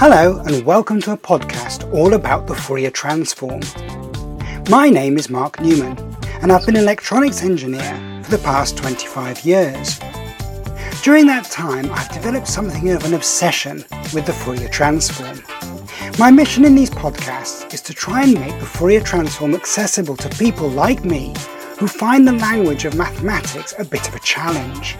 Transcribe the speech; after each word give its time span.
Hello, 0.00 0.38
and 0.46 0.64
welcome 0.64 1.00
to 1.00 1.10
a 1.10 1.16
podcast 1.16 1.92
all 1.92 2.14
about 2.14 2.46
the 2.46 2.54
Fourier 2.54 2.88
transform. 2.88 3.60
My 4.70 4.88
name 4.88 5.18
is 5.18 5.28
Mark 5.28 5.60
Newman, 5.60 5.98
and 6.40 6.52
I've 6.52 6.64
been 6.64 6.76
an 6.76 6.84
electronics 6.84 7.42
engineer 7.42 8.22
for 8.22 8.30
the 8.30 8.38
past 8.44 8.76
25 8.76 9.44
years. 9.44 9.98
During 11.02 11.26
that 11.26 11.48
time, 11.50 11.90
I've 11.90 12.12
developed 12.12 12.46
something 12.46 12.90
of 12.90 13.04
an 13.06 13.14
obsession 13.14 13.84
with 14.14 14.24
the 14.24 14.32
Fourier 14.32 14.68
transform. 14.68 15.42
My 16.16 16.30
mission 16.30 16.64
in 16.64 16.76
these 16.76 16.90
podcasts 16.90 17.74
is 17.74 17.80
to 17.80 17.92
try 17.92 18.22
and 18.22 18.34
make 18.34 18.56
the 18.60 18.66
Fourier 18.66 19.00
transform 19.00 19.56
accessible 19.56 20.16
to 20.18 20.28
people 20.28 20.68
like 20.68 21.04
me 21.04 21.34
who 21.76 21.88
find 21.88 22.24
the 22.24 22.34
language 22.34 22.84
of 22.84 22.94
mathematics 22.94 23.74
a 23.80 23.84
bit 23.84 24.06
of 24.06 24.14
a 24.14 24.20
challenge. 24.20 24.96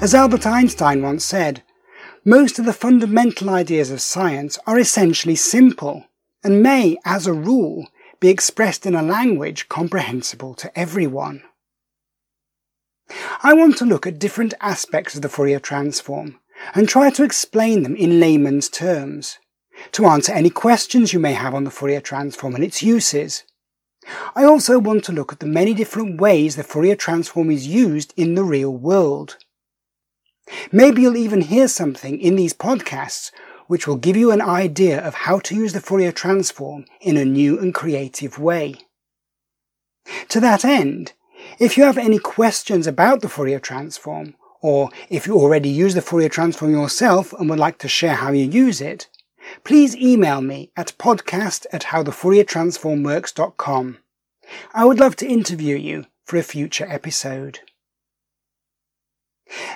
As 0.00 0.12
Albert 0.12 0.44
Einstein 0.44 1.02
once 1.02 1.24
said, 1.24 1.62
most 2.24 2.58
of 2.58 2.64
the 2.64 2.72
fundamental 2.72 3.50
ideas 3.50 3.90
of 3.90 4.00
science 4.00 4.58
are 4.66 4.78
essentially 4.78 5.34
simple 5.34 6.04
and 6.44 6.62
may, 6.62 6.96
as 7.04 7.26
a 7.26 7.32
rule, 7.32 7.88
be 8.20 8.28
expressed 8.28 8.86
in 8.86 8.94
a 8.94 9.02
language 9.02 9.68
comprehensible 9.68 10.54
to 10.54 10.78
everyone. 10.78 11.42
I 13.42 13.52
want 13.52 13.76
to 13.78 13.84
look 13.84 14.06
at 14.06 14.18
different 14.18 14.54
aspects 14.60 15.16
of 15.16 15.22
the 15.22 15.28
Fourier 15.28 15.58
transform 15.58 16.38
and 16.74 16.88
try 16.88 17.10
to 17.10 17.24
explain 17.24 17.82
them 17.82 17.96
in 17.96 18.20
layman's 18.20 18.68
terms, 18.68 19.38
to 19.90 20.06
answer 20.06 20.32
any 20.32 20.50
questions 20.50 21.12
you 21.12 21.18
may 21.18 21.32
have 21.32 21.54
on 21.54 21.64
the 21.64 21.70
Fourier 21.70 22.00
transform 22.00 22.54
and 22.54 22.62
its 22.62 22.82
uses. 22.82 23.42
I 24.34 24.44
also 24.44 24.78
want 24.78 25.04
to 25.04 25.12
look 25.12 25.32
at 25.32 25.40
the 25.40 25.46
many 25.46 25.74
different 25.74 26.20
ways 26.20 26.54
the 26.54 26.62
Fourier 26.62 26.96
transform 26.96 27.50
is 27.50 27.66
used 27.66 28.14
in 28.16 28.34
the 28.34 28.44
real 28.44 28.72
world. 28.72 29.38
Maybe 30.70 31.02
you'll 31.02 31.16
even 31.16 31.40
hear 31.42 31.68
something 31.68 32.20
in 32.20 32.36
these 32.36 32.54
podcasts 32.54 33.30
which 33.66 33.86
will 33.86 33.96
give 33.96 34.16
you 34.16 34.30
an 34.30 34.42
idea 34.42 35.00
of 35.00 35.14
how 35.14 35.38
to 35.38 35.54
use 35.54 35.72
the 35.72 35.80
Fourier 35.80 36.12
transform 36.12 36.84
in 37.00 37.16
a 37.16 37.24
new 37.24 37.58
and 37.58 37.74
creative 37.74 38.38
way. 38.38 38.74
To 40.28 40.40
that 40.40 40.62
end, 40.64 41.12
if 41.58 41.78
you 41.78 41.84
have 41.84 41.96
any 41.96 42.18
questions 42.18 42.86
about 42.86 43.22
the 43.22 43.28
Fourier 43.28 43.60
transform, 43.60 44.34
or 44.60 44.90
if 45.08 45.26
you 45.26 45.36
already 45.36 45.70
use 45.70 45.94
the 45.94 46.02
Fourier 46.02 46.28
transform 46.28 46.72
yourself 46.72 47.32
and 47.32 47.48
would 47.48 47.58
like 47.58 47.78
to 47.78 47.88
share 47.88 48.16
how 48.16 48.30
you 48.30 48.44
use 48.44 48.80
it, 48.80 49.08
please 49.64 49.96
email 49.96 50.40
me 50.40 50.70
at 50.76 50.96
podcast 50.98 51.66
at 51.72 51.84
howthefouriertransformworks.com. 51.84 53.98
I 54.74 54.84
would 54.84 55.00
love 55.00 55.16
to 55.16 55.26
interview 55.26 55.76
you 55.76 56.04
for 56.24 56.36
a 56.36 56.42
future 56.42 56.86
episode. 56.88 57.60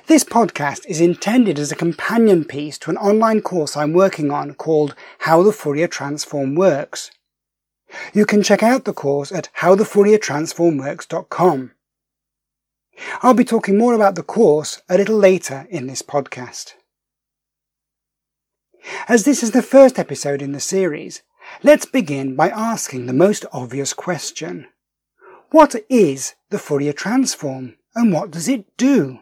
This 0.07 0.25
podcast 0.25 0.87
is 0.87 1.01
intended 1.01 1.59
as 1.59 1.71
a 1.71 1.77
companion 1.77 2.45
piece 2.45 2.79
to 2.79 2.91
an 2.91 2.97
online 2.97 3.43
course 3.43 3.77
I'm 3.77 3.93
working 3.93 4.31
on 4.31 4.55
called 4.55 4.95
How 5.21 5.43
the 5.43 5.53
Fourier 5.53 5.89
Transform 5.89 6.55
Works. 6.55 7.11
You 8.15 8.25
can 8.25 8.43
check 8.43 8.63
out 8.63 8.85
the 8.85 8.93
course 8.93 9.33
at 9.33 9.49
howthefouriertransformworks.com. 9.59 11.73
I'll 13.23 13.35
be 13.35 13.45
talking 13.45 13.77
more 13.77 13.95
about 13.95 14.15
the 14.15 14.23
course 14.23 14.81
a 14.89 14.97
little 14.97 15.19
later 15.19 15.67
in 15.71 15.87
this 15.87 16.03
podcast. 16.03 16.75
As 19.09 19.25
this 19.25 19.43
is 19.43 19.51
the 19.51 19.63
first 19.63 19.99
episode 19.99 20.41
in 20.41 20.53
the 20.53 20.61
series, 20.61 21.23
let's 21.63 21.85
begin 21.85 22.37
by 22.37 22.49
asking 22.49 23.07
the 23.07 23.13
most 23.13 23.45
obvious 23.53 23.93
question. 23.93 24.69
What 25.51 25.75
is 25.89 26.35
the 26.51 26.59
Fourier 26.59 26.95
transform 26.95 27.77
and 27.95 28.13
what 28.13 28.31
does 28.31 28.49
it 28.49 28.77
do? 28.77 29.21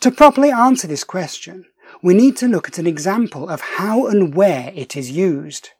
To 0.00 0.10
properly 0.10 0.50
answer 0.50 0.86
this 0.86 1.04
question, 1.04 1.66
we 2.02 2.14
need 2.14 2.36
to 2.38 2.48
look 2.48 2.68
at 2.68 2.78
an 2.78 2.86
example 2.86 3.48
of 3.48 3.60
how 3.60 4.06
and 4.06 4.34
where 4.34 4.72
it 4.74 4.96
is 4.96 5.10
used. 5.10 5.70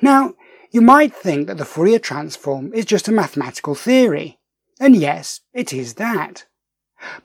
Now, 0.00 0.34
you 0.70 0.80
might 0.80 1.14
think 1.14 1.48
that 1.48 1.58
the 1.58 1.64
Fourier 1.64 1.98
transform 1.98 2.72
is 2.72 2.84
just 2.84 3.08
a 3.08 3.12
mathematical 3.12 3.74
theory, 3.74 4.38
and 4.80 4.96
yes, 4.96 5.40
it 5.52 5.72
is 5.72 5.94
that. 5.94 6.46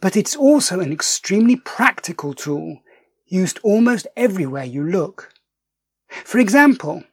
But 0.02 0.18
it's 0.18 0.36
also 0.36 0.80
an 0.80 0.92
extremely 0.92 1.56
practical 1.56 2.34
tool, 2.34 2.82
used 3.28 3.60
almost 3.64 4.08
everywhere 4.18 4.64
you 4.66 4.84
look. 4.84 5.32
For 6.10 6.40
example, 6.40 7.04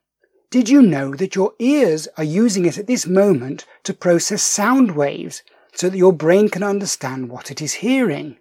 did 0.50 0.68
you 0.68 0.82
know 0.82 1.14
that 1.14 1.34
your 1.34 1.52
ears 1.58 2.08
are 2.16 2.24
using 2.24 2.64
it 2.64 2.78
at 2.78 2.86
this 2.86 3.06
moment 3.06 3.66
to 3.82 3.92
process 3.92 4.42
sound 4.42 4.92
waves 4.92 5.42
so 5.74 5.88
that 5.88 5.98
your 5.98 6.12
brain 6.12 6.48
can 6.48 6.62
understand 6.62 7.28
what 7.28 7.50
it 7.50 7.60
is 7.60 7.74
hearing? 7.74 8.38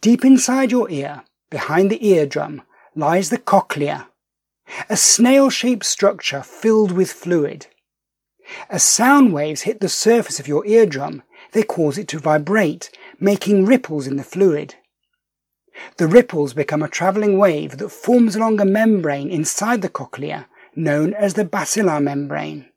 Deep 0.00 0.24
inside 0.24 0.70
your 0.70 0.90
ear, 0.90 1.24
behind 1.50 1.90
the 1.90 2.06
eardrum, 2.06 2.62
lies 2.94 3.30
the 3.30 3.38
cochlea, 3.38 4.08
a 4.88 4.96
snail-shaped 4.96 5.84
structure 5.84 6.42
filled 6.42 6.92
with 6.92 7.12
fluid. 7.12 7.66
As 8.68 8.82
sound 8.82 9.32
waves 9.32 9.62
hit 9.62 9.80
the 9.80 9.88
surface 9.88 10.40
of 10.40 10.48
your 10.48 10.66
eardrum, 10.66 11.22
they 11.52 11.62
cause 11.62 11.98
it 11.98 12.08
to 12.08 12.18
vibrate, 12.18 12.90
making 13.18 13.66
ripples 13.66 14.06
in 14.06 14.16
the 14.16 14.24
fluid. 14.24 14.74
The 15.96 16.06
ripples 16.06 16.52
become 16.52 16.82
a 16.82 16.88
travelling 16.88 17.38
wave 17.38 17.78
that 17.78 17.90
forms 17.90 18.36
along 18.36 18.60
a 18.60 18.64
membrane 18.64 19.30
inside 19.30 19.82
the 19.82 19.88
cochlea, 19.88 20.48
known 20.74 21.14
as 21.14 21.34
the 21.34 21.44
basilar 21.44 22.00
membrane. 22.00 22.69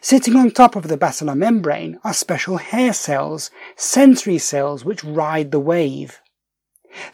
Sitting 0.00 0.36
on 0.36 0.50
top 0.50 0.76
of 0.76 0.88
the 0.88 0.96
basilar 0.96 1.34
membrane 1.34 1.98
are 2.04 2.12
special 2.12 2.58
hair 2.58 2.92
cells, 2.92 3.50
sensory 3.76 4.38
cells 4.38 4.84
which 4.84 5.04
ride 5.04 5.50
the 5.50 5.60
wave. 5.60 6.20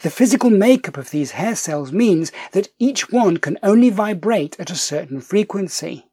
The 0.03 0.11
physical 0.11 0.51
makeup 0.51 0.97
of 0.97 1.11
these 1.11 1.33
hair 1.33 1.55
cells 1.55 1.93
means 1.93 2.33
that 2.53 2.69
each 2.79 3.11
one 3.11 3.37
can 3.37 3.59
only 3.63 3.91
vibrate 3.91 4.59
at 4.59 4.71
a 4.71 4.77
certain 4.77 5.21
frequency. 5.21 6.07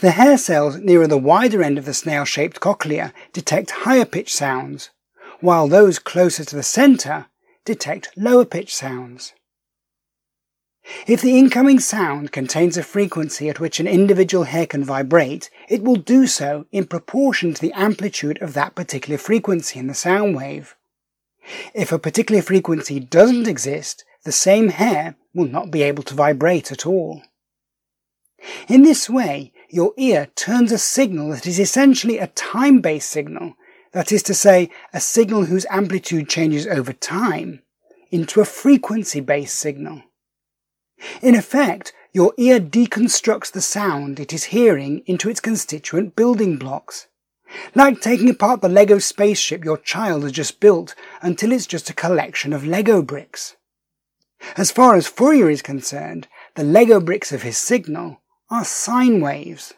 The 0.00 0.12
hair 0.12 0.38
cells 0.38 0.76
nearer 0.76 1.06
the 1.06 1.18
wider 1.18 1.62
end 1.62 1.78
of 1.78 1.86
the 1.86 1.94
snail-shaped 1.94 2.60
cochlea 2.60 3.12
detect 3.32 3.70
higher 3.70 4.04
pitch 4.04 4.32
sounds, 4.32 4.90
while 5.40 5.66
those 5.66 5.98
closer 5.98 6.44
to 6.44 6.56
the 6.56 6.62
center 6.62 7.26
detect 7.64 8.10
lower 8.16 8.44
pitch 8.44 8.74
sounds. 8.74 9.32
If 11.06 11.22
the 11.22 11.38
incoming 11.38 11.80
sound 11.80 12.30
contains 12.30 12.76
a 12.76 12.82
frequency 12.82 13.48
at 13.48 13.58
which 13.58 13.80
an 13.80 13.86
individual 13.86 14.44
hair 14.44 14.66
can 14.66 14.84
vibrate, 14.84 15.48
it 15.68 15.82
will 15.82 15.96
do 15.96 16.26
so 16.26 16.66
in 16.72 16.86
proportion 16.86 17.54
to 17.54 17.60
the 17.60 17.72
amplitude 17.72 18.40
of 18.42 18.52
that 18.54 18.74
particular 18.74 19.16
frequency 19.16 19.78
in 19.78 19.86
the 19.86 19.94
sound 19.94 20.36
wave. 20.36 20.76
If 21.74 21.90
a 21.90 21.98
particular 21.98 22.42
frequency 22.42 23.00
doesn't 23.00 23.48
exist, 23.48 24.04
the 24.24 24.32
same 24.32 24.68
hair 24.68 25.16
will 25.34 25.48
not 25.48 25.70
be 25.70 25.82
able 25.82 26.02
to 26.04 26.14
vibrate 26.14 26.70
at 26.70 26.86
all. 26.86 27.22
In 28.68 28.82
this 28.82 29.08
way, 29.08 29.52
your 29.70 29.94
ear 29.96 30.28
turns 30.36 30.70
a 30.70 30.78
signal 30.78 31.30
that 31.30 31.46
is 31.46 31.58
essentially 31.58 32.18
a 32.18 32.28
time-based 32.28 33.08
signal, 33.08 33.54
that 33.92 34.12
is 34.12 34.22
to 34.24 34.34
say, 34.34 34.70
a 34.92 35.00
signal 35.00 35.46
whose 35.46 35.66
amplitude 35.70 36.28
changes 36.28 36.66
over 36.66 36.92
time, 36.92 37.62
into 38.10 38.40
a 38.40 38.44
frequency-based 38.44 39.58
signal. 39.58 40.02
In 41.22 41.34
effect, 41.34 41.92
your 42.12 42.32
ear 42.36 42.60
deconstructs 42.60 43.50
the 43.50 43.60
sound 43.60 44.20
it 44.20 44.32
is 44.32 44.44
hearing 44.44 45.02
into 45.06 45.28
its 45.28 45.40
constituent 45.40 46.14
building 46.16 46.56
blocks. 46.56 47.08
Like 47.74 48.00
taking 48.00 48.30
apart 48.30 48.62
the 48.62 48.68
Lego 48.68 48.98
spaceship 48.98 49.64
your 49.64 49.78
child 49.78 50.22
has 50.22 50.32
just 50.32 50.60
built 50.60 50.94
until 51.22 51.52
it's 51.52 51.66
just 51.66 51.90
a 51.90 51.94
collection 51.94 52.52
of 52.52 52.66
Lego 52.66 53.02
bricks. 53.02 53.56
As 54.56 54.70
far 54.70 54.94
as 54.94 55.06
Fourier 55.06 55.50
is 55.50 55.62
concerned, 55.62 56.28
the 56.54 56.64
Lego 56.64 57.00
bricks 57.00 57.32
of 57.32 57.42
his 57.42 57.56
signal 57.56 58.20
are 58.50 58.64
sine 58.64 59.20
waves. 59.20 59.74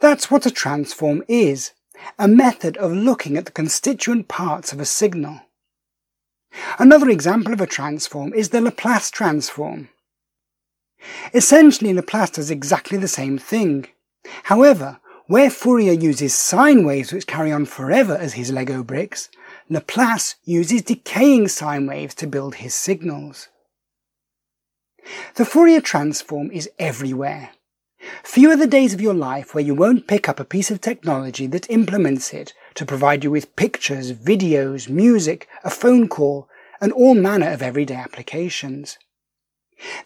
That's 0.00 0.30
what 0.30 0.46
a 0.46 0.50
transform 0.50 1.22
is, 1.28 1.72
a 2.18 2.28
method 2.28 2.76
of 2.76 2.92
looking 2.92 3.36
at 3.36 3.46
the 3.46 3.52
constituent 3.52 4.28
parts 4.28 4.72
of 4.72 4.80
a 4.80 4.84
signal. 4.84 5.40
Another 6.78 7.08
example 7.08 7.52
of 7.52 7.60
a 7.60 7.66
transform 7.66 8.32
is 8.34 8.50
the 8.50 8.60
Laplace 8.60 9.10
transform. 9.10 9.88
Essentially, 11.34 11.92
Laplace 11.92 12.30
does 12.30 12.50
exactly 12.50 12.98
the 12.98 13.08
same 13.08 13.38
thing. 13.38 13.86
However, 14.44 14.98
where 15.26 15.50
Fourier 15.50 15.92
uses 15.92 16.34
sine 16.34 16.86
waves 16.86 17.12
which 17.12 17.26
carry 17.26 17.50
on 17.50 17.66
forever 17.66 18.16
as 18.16 18.34
his 18.34 18.52
Lego 18.52 18.82
bricks, 18.82 19.28
Laplace 19.68 20.36
uses 20.44 20.82
decaying 20.82 21.48
sine 21.48 21.86
waves 21.86 22.14
to 22.16 22.26
build 22.26 22.56
his 22.56 22.74
signals. 22.74 23.48
The 25.34 25.44
Fourier 25.44 25.80
transform 25.80 26.50
is 26.50 26.70
everywhere. 26.78 27.50
Few 28.22 28.50
are 28.50 28.56
the 28.56 28.66
days 28.66 28.94
of 28.94 29.00
your 29.00 29.14
life 29.14 29.54
where 29.54 29.64
you 29.64 29.74
won't 29.74 30.06
pick 30.06 30.28
up 30.28 30.38
a 30.38 30.44
piece 30.44 30.70
of 30.70 30.80
technology 30.80 31.46
that 31.48 31.70
implements 31.70 32.32
it 32.32 32.52
to 32.76 32.86
provide 32.86 33.24
you 33.24 33.30
with 33.30 33.56
pictures, 33.56 34.12
videos, 34.12 34.88
music, 34.88 35.48
a 35.64 35.70
phone 35.70 36.08
call, 36.08 36.48
and 36.80 36.92
all 36.92 37.14
manner 37.14 37.50
of 37.50 37.62
everyday 37.62 37.94
applications. 37.94 38.98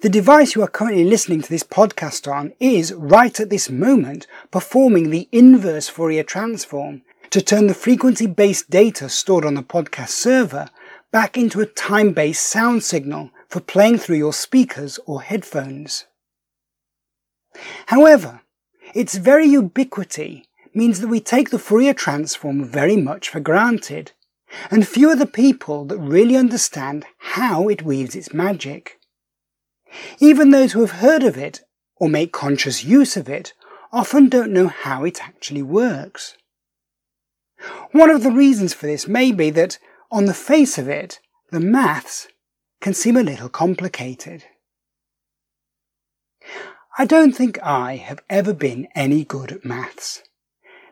The 0.00 0.08
device 0.08 0.54
you 0.54 0.62
are 0.62 0.68
currently 0.68 1.04
listening 1.04 1.42
to 1.42 1.48
this 1.48 1.62
podcast 1.62 2.30
on 2.30 2.52
is, 2.58 2.92
right 2.92 3.38
at 3.38 3.50
this 3.50 3.70
moment, 3.70 4.26
performing 4.50 5.10
the 5.10 5.28
inverse 5.30 5.88
Fourier 5.88 6.24
transform 6.24 7.02
to 7.30 7.40
turn 7.40 7.68
the 7.68 7.74
frequency-based 7.74 8.70
data 8.70 9.08
stored 9.08 9.44
on 9.44 9.54
the 9.54 9.62
podcast 9.62 10.08
server 10.08 10.68
back 11.12 11.36
into 11.36 11.60
a 11.60 11.66
time-based 11.66 12.44
sound 12.44 12.82
signal 12.82 13.30
for 13.48 13.60
playing 13.60 13.98
through 13.98 14.16
your 14.16 14.32
speakers 14.32 14.98
or 15.06 15.22
headphones. 15.22 16.06
However, 17.86 18.40
its 18.94 19.16
very 19.16 19.46
ubiquity 19.46 20.46
means 20.72 21.00
that 21.00 21.08
we 21.08 21.20
take 21.20 21.50
the 21.50 21.58
Fourier 21.58 21.94
transform 21.94 22.64
very 22.64 22.96
much 22.96 23.28
for 23.28 23.40
granted, 23.40 24.12
and 24.70 24.86
few 24.86 25.10
are 25.10 25.16
the 25.16 25.26
people 25.26 25.84
that 25.86 25.98
really 25.98 26.36
understand 26.36 27.04
how 27.18 27.68
it 27.68 27.82
weaves 27.82 28.14
its 28.14 28.32
magic. 28.32 28.98
Even 30.18 30.50
those 30.50 30.72
who 30.72 30.80
have 30.80 31.00
heard 31.00 31.22
of 31.22 31.36
it 31.36 31.62
or 31.96 32.08
make 32.08 32.32
conscious 32.32 32.84
use 32.84 33.16
of 33.16 33.28
it 33.28 33.52
often 33.92 34.28
don't 34.28 34.52
know 34.52 34.68
how 34.68 35.04
it 35.04 35.22
actually 35.22 35.62
works. 35.62 36.36
One 37.92 38.10
of 38.10 38.22
the 38.22 38.30
reasons 38.30 38.72
for 38.72 38.86
this 38.86 39.06
may 39.06 39.32
be 39.32 39.50
that, 39.50 39.78
on 40.10 40.24
the 40.24 40.34
face 40.34 40.78
of 40.78 40.88
it, 40.88 41.20
the 41.50 41.60
maths 41.60 42.28
can 42.80 42.94
seem 42.94 43.16
a 43.16 43.22
little 43.22 43.48
complicated. 43.48 44.44
I 46.98 47.04
don't 47.04 47.32
think 47.32 47.58
I 47.62 47.96
have 47.96 48.20
ever 48.30 48.54
been 48.54 48.88
any 48.94 49.24
good 49.24 49.52
at 49.52 49.64
maths. 49.64 50.22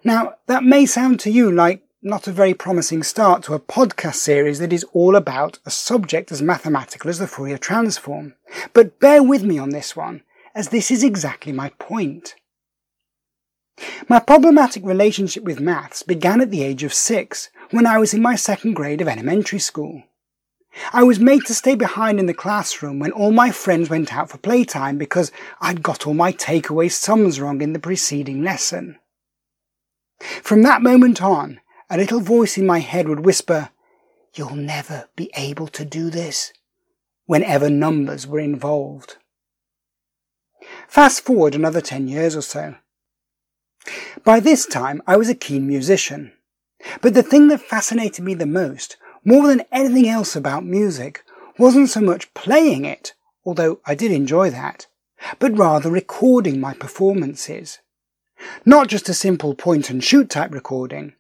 Now, 0.05 0.35
that 0.47 0.65
may 0.65 0.87
sound 0.87 1.21
to 1.21 1.31
you 1.31 1.51
like 1.51 1.83
not 2.01 2.29
a 2.29 2.33
very 2.33 2.55
promising 2.55 3.03
start 3.03 3.43
to 3.43 3.55
a 3.55 3.61
podcast 3.61 4.15
series 4.15 4.61
that 4.61 4.73
is 4.73 4.85
all 4.93 5.17
about 5.17 5.59
a 5.67 5.71
subject 5.71 6.31
as 6.31 6.41
mathematical 6.41 7.11
as 7.11 7.19
the 7.19 7.27
Fourier 7.27 7.59
transform. 7.59 8.35
But 8.73 9.01
bear 9.01 9.23
with 9.23 9.43
me 9.43 9.59
on 9.59 9.71
this 9.71 9.97
one, 9.97 10.23
as 10.55 10.69
this 10.69 10.91
is 10.91 11.03
exactly 11.03 11.53
my 11.53 11.71
point. 11.81 12.37
My 14.09 14.21
problematic 14.21 14.85
relationship 14.85 15.43
with 15.43 15.61
maths 15.61 16.03
began 16.03 16.41
at 16.41 16.51
the 16.51 16.63
age 16.63 16.85
of 16.85 16.95
six, 16.95 17.51
when 17.71 17.87
I 17.87 17.99
was 17.99 18.15
in 18.15 18.23
my 18.23 18.37
second 18.37 18.75
grade 18.75 19.01
of 19.01 19.09
elementary 19.09 19.59
school. 19.59 20.05
I 20.93 21.03
was 21.03 21.19
made 21.19 21.45
to 21.47 21.55
stay 21.55 21.75
behind 21.75 22.21
in 22.21 22.27
the 22.27 22.35
classroom 22.35 23.01
when 23.01 23.11
all 23.11 23.33
my 23.33 23.51
friends 23.51 23.91
went 23.91 24.15
out 24.15 24.31
for 24.31 24.39
playtime 24.39 24.99
because 24.99 25.33
I'd 25.61 25.83
got 25.83 26.07
all 26.07 26.15
my 26.15 26.33
takeaway 26.33 26.91
sums 26.91 27.41
wrong 27.41 27.61
in 27.61 27.73
the 27.73 27.79
preceding 27.79 28.43
lesson. 28.43 28.99
From 30.21 30.63
that 30.63 30.83
moment 30.83 31.23
on, 31.23 31.61
a 31.91 31.97
little 31.97 32.21
voice 32.21 32.59
in 32.59 32.67
my 32.67 32.81
head 32.81 33.09
would 33.09 33.25
whisper, 33.25 33.71
You'll 34.35 34.57
never 34.57 35.09
be 35.17 35.31
able 35.37 35.69
to 35.69 35.85
do 35.85 36.11
this, 36.11 36.53
whenever 37.27 37.71
numbers 37.71 38.27
were 38.27 38.39
involved. 38.41 39.17
Fast 40.87 41.23
forward 41.23 41.55
another 41.55 41.81
ten 41.81 42.09
years 42.09 42.37
or 42.37 42.43
so. 42.43 42.77
By 44.25 44.41
this 44.41 44.67
time, 44.67 45.03
I 45.07 45.17
was 45.17 45.29
a 45.29 45.35
keen 45.35 45.67
musician. 45.67 46.33
But 47.01 47.15
the 47.15 47.23
thing 47.23 47.49
that 47.49 47.61
fascinated 47.61 48.25
me 48.25 48.35
the 48.35 48.47
most, 48.47 48.97
more 49.25 49.47
than 49.49 49.65
anything 49.73 50.09
else 50.09 50.37
about 50.37 50.65
music, 50.65 51.25
wasn't 51.59 51.91
so 51.91 52.01
much 52.01 52.33
playing 52.35 52.85
it, 52.85 53.15
although 53.45 53.81
I 53.85 53.95
did 53.95 54.13
enjoy 54.13 54.51
that, 54.51 54.87
but 55.39 55.59
rather 55.59 55.91
recording 55.91 56.61
my 56.61 56.75
performances. 56.75 57.81
Not 58.65 58.89
just 58.89 59.09
a 59.09 59.15
simple 59.15 59.55
point 59.55 59.91
and 59.91 60.03
shoot 60.03 60.31
type 60.31 60.53
recording, 60.53 61.15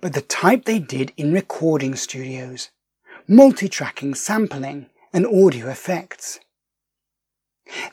but 0.00 0.12
the 0.12 0.20
type 0.20 0.64
they 0.64 0.78
did 0.78 1.12
in 1.16 1.32
recording 1.32 1.94
studios. 1.94 2.70
Multi-tracking 3.26 4.14
sampling 4.14 4.86
and 5.12 5.26
audio 5.26 5.68
effects. 5.68 6.40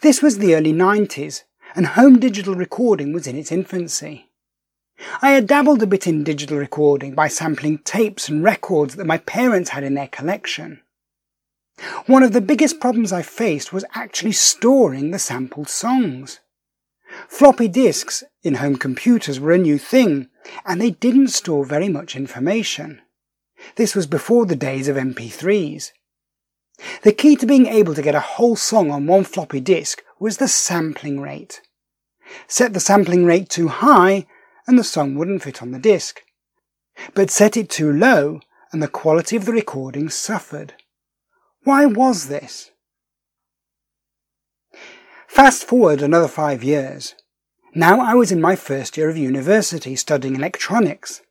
This 0.01 0.22
was 0.22 0.38
the 0.38 0.56
early 0.56 0.74
90s, 0.74 1.44
and 1.75 1.88
home 1.88 2.19
digital 2.19 2.56
recording 2.56 3.13
was 3.13 3.28
in 3.28 3.38
its 3.38 3.51
infancy. 3.51 4.30
I 5.22 5.31
had 5.31 5.48
dabbled 5.48 5.81
a 5.81 5.88
bit 5.88 6.06
in 6.06 6.24
digital 6.24 6.57
recording 6.57 7.16
by 7.16 7.27
sampling 7.27 7.80
tapes 7.80 8.30
and 8.30 8.44
records 8.44 8.95
that 8.95 9.07
my 9.07 9.18
parents 9.18 9.69
had 9.69 9.84
in 9.84 9.94
their 9.94 10.07
collection. 10.07 10.81
One 12.06 12.24
of 12.24 12.34
the 12.34 12.42
biggest 12.42 12.80
problems 12.80 13.12
I 13.12 13.22
faced 13.22 13.74
was 13.74 13.86
actually 13.95 14.34
storing 14.34 15.12
the 15.12 15.19
sampled 15.19 15.69
songs. 15.69 16.39
Floppy 17.28 17.68
disks 17.68 18.24
in 18.44 18.56
home 18.56 18.78
computers 18.78 19.40
were 19.40 19.52
a 19.52 19.58
new 19.58 19.78
thing, 19.78 20.30
and 20.66 20.81
they 20.81 20.92
didn't 20.92 21.30
store 21.30 21.66
very 21.66 21.90
much 21.90 22.16
information. 22.16 23.02
This 23.75 23.96
was 23.96 24.08
before 24.08 24.46
the 24.46 24.56
days 24.56 24.88
of 24.88 24.96
MP3s. 24.96 25.92
The 27.04 27.12
key 27.12 27.36
to 27.36 27.46
being 27.46 27.68
able 27.68 27.94
to 27.94 28.02
get 28.02 28.16
a 28.16 28.19
whole 28.19 28.56
song 28.56 28.90
on 28.90 29.06
one 29.06 29.24
floppy 29.24 29.60
disk 29.60 30.04
was 30.19 30.38
the 30.38 30.48
sampling 30.48 31.19
rate. 31.19 31.62
Set 32.48 32.74
the 32.74 32.80
sampling 32.80 33.25
rate 33.25 33.50
too 33.50 33.68
high, 33.68 34.25
and 34.68 34.80
the 34.80 34.84
song 34.84 35.16
wouldn't 35.16 35.44
fit 35.44 35.62
on 35.62 35.72
the 35.72 35.80
disk. 35.80 36.22
But 37.13 37.30
set 37.30 37.58
it 37.58 37.69
too 37.69 37.92
low, 37.92 38.40
and 38.72 38.81
the 38.81 38.88
quality 38.88 39.36
of 39.36 39.46
the 39.46 39.52
recording 39.52 40.10
suffered. 40.10 40.74
Why 41.63 41.86
was 41.86 42.28
this? 42.28 42.70
Fast 45.31 45.63
forward 45.63 46.01
another 46.01 46.28
five 46.28 46.62
years. 46.62 47.16
Now 47.74 48.01
I 48.01 48.16
was 48.16 48.33
in 48.33 48.42
my 48.42 48.57
first 48.57 48.98
year 48.98 49.10
of 49.10 49.16
university 49.16 49.95
studying 49.95 50.36
electronics. 50.36 51.22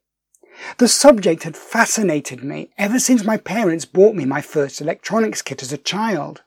The 0.78 0.88
subject 0.88 1.42
had 1.42 1.54
fascinated 1.54 2.42
me 2.42 2.70
ever 2.78 2.98
since 2.98 3.24
my 3.24 3.36
parents 3.36 3.84
bought 3.84 4.16
me 4.16 4.24
my 4.24 4.40
first 4.40 4.80
electronics 4.80 5.42
kit 5.42 5.62
as 5.62 5.70
a 5.70 5.76
child. 5.76 6.40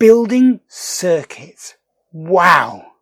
Building 0.00 0.58
circuits. 0.66 1.76
Wow! 2.12 2.94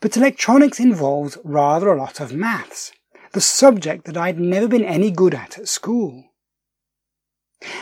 But 0.00 0.16
electronics 0.16 0.78
involves 0.78 1.38
rather 1.42 1.88
a 1.88 1.98
lot 1.98 2.20
of 2.20 2.32
maths, 2.32 2.92
the 3.32 3.40
subject 3.40 4.04
that 4.04 4.16
I'd 4.16 4.38
never 4.38 4.68
been 4.68 4.84
any 4.84 5.10
good 5.10 5.34
at 5.34 5.58
at 5.58 5.66
school. 5.66 6.26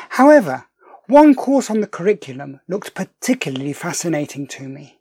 However, 0.09 0.65
one 1.07 1.35
course 1.35 1.71
on 1.71 1.81
the 1.81 1.87
curriculum 1.87 2.61
looked 2.69 2.95
particularly 2.95 3.73
fascinating 3.73 4.47
to 4.49 4.69
me. 4.69 5.01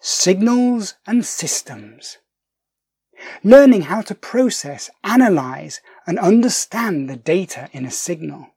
Signals 0.00 0.94
and 1.06 1.24
systems. 1.24 2.18
Learning 3.42 3.82
how 3.82 4.00
to 4.02 4.14
process, 4.14 4.90
analyze, 5.02 5.80
and 6.06 6.18
understand 6.18 7.08
the 7.08 7.16
data 7.16 7.68
in 7.72 7.84
a 7.84 7.90
signal. 7.90 8.48